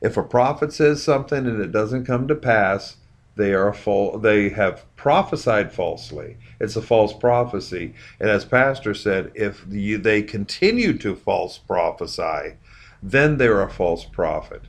[0.00, 2.96] if a prophet says something and it doesn't come to pass,
[3.36, 6.36] they are fal- They have prophesied falsely.
[6.60, 7.94] It's a false prophecy.
[8.20, 12.56] And as Pastor said, if you, they continue to false prophesy,
[13.02, 14.62] then they're a false prophet.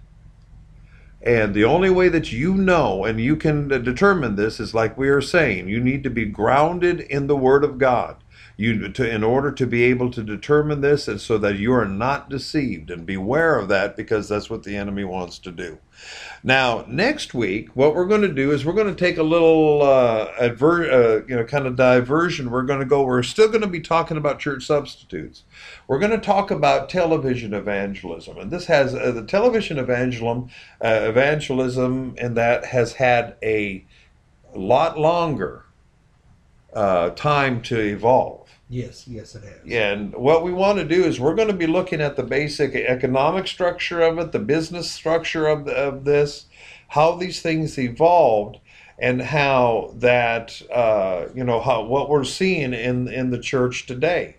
[1.24, 4.98] And the only way that you know and you can uh, determine this is like
[4.98, 8.18] we are saying, you need to be grounded in the Word of God.
[8.62, 11.86] You to in order to be able to determine this, and so that you are
[11.86, 15.80] not deceived, and beware of that because that's what the enemy wants to do.
[16.44, 19.82] Now, next week, what we're going to do is we're going to take a little
[19.82, 22.52] uh, adver- uh, you know, kind of diversion.
[22.52, 23.04] We're going to go.
[23.04, 25.44] We're still going to be talking about church substitutes.
[25.88, 30.50] We're going to talk about television evangelism, and this has uh, the television evangelism,
[30.84, 33.86] uh, evangelism, and that has had a
[34.54, 35.66] lot longer
[36.74, 38.41] uh, time to evolve.
[38.72, 39.60] Yes, yes, it has.
[39.66, 42.24] Yeah, and what we want to do is we're going to be looking at the
[42.24, 46.46] basic economic structure of it, the business structure of, the, of this,
[46.88, 48.60] how these things evolved,
[48.98, 54.38] and how that uh, you know how what we're seeing in in the church today.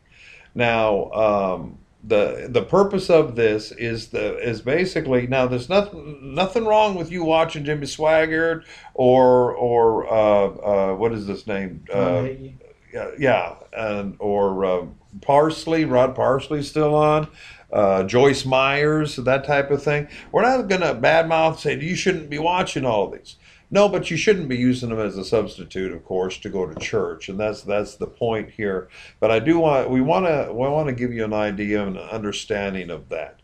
[0.54, 6.64] Now, um, the the purpose of this is the is basically now there's nothing nothing
[6.64, 8.64] wrong with you watching Jimmy Swaggart
[8.94, 11.84] or or uh, uh, what is this name?
[11.90, 12.54] Tom Uh, Hagee.
[12.93, 14.86] Yeah, yeah, and or uh,
[15.20, 17.28] Parsley, Rod Parsley's still on,
[17.73, 20.09] uh, Joyce Myers, that type of thing.
[20.31, 23.36] We're not going to badmouth say you shouldn't be watching all of these.
[23.70, 26.78] No, but you shouldn't be using them as a substitute, of course, to go to
[26.78, 28.89] church, and that's that's the point here.
[29.19, 31.97] But I do want we want to we want to give you an idea and
[31.97, 33.40] an understanding of that.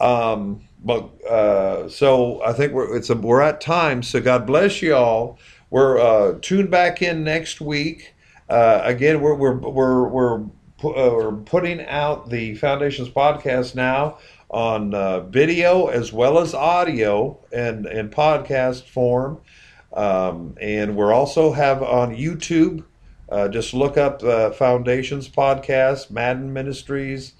[0.00, 4.02] Um, but uh, so I think we're it's a, we're at time.
[4.02, 5.38] So God bless you all.
[5.68, 8.14] We're uh, tuned back in next week.
[8.48, 10.38] Uh, again, we're we're we're we're,
[10.78, 14.18] pu- uh, we're putting out the Foundations podcast now
[14.50, 19.40] on uh, video as well as audio and in podcast form.
[19.92, 22.84] Um, and we're also have on YouTube.
[23.28, 27.32] Uh, just look up uh, Foundations podcast, Madden Ministries.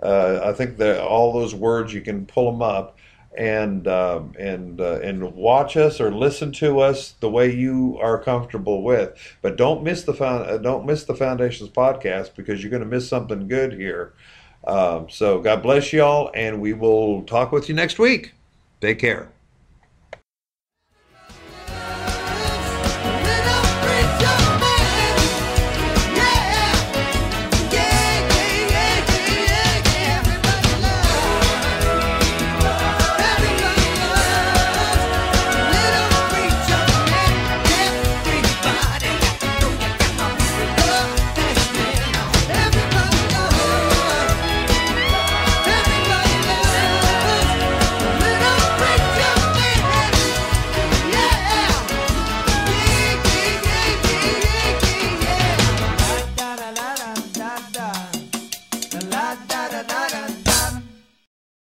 [0.00, 2.91] Uh, I think that all those words you can pull them up
[3.36, 8.22] and um, and uh, and watch us or listen to us the way you are
[8.22, 9.18] comfortable with.
[9.40, 12.88] But don't miss the found, uh, don't miss the Foundations podcast because you're going to
[12.88, 14.14] miss something good here.
[14.66, 18.34] Um, so God bless y'all, and we will talk with you next week.
[18.80, 19.28] Take care.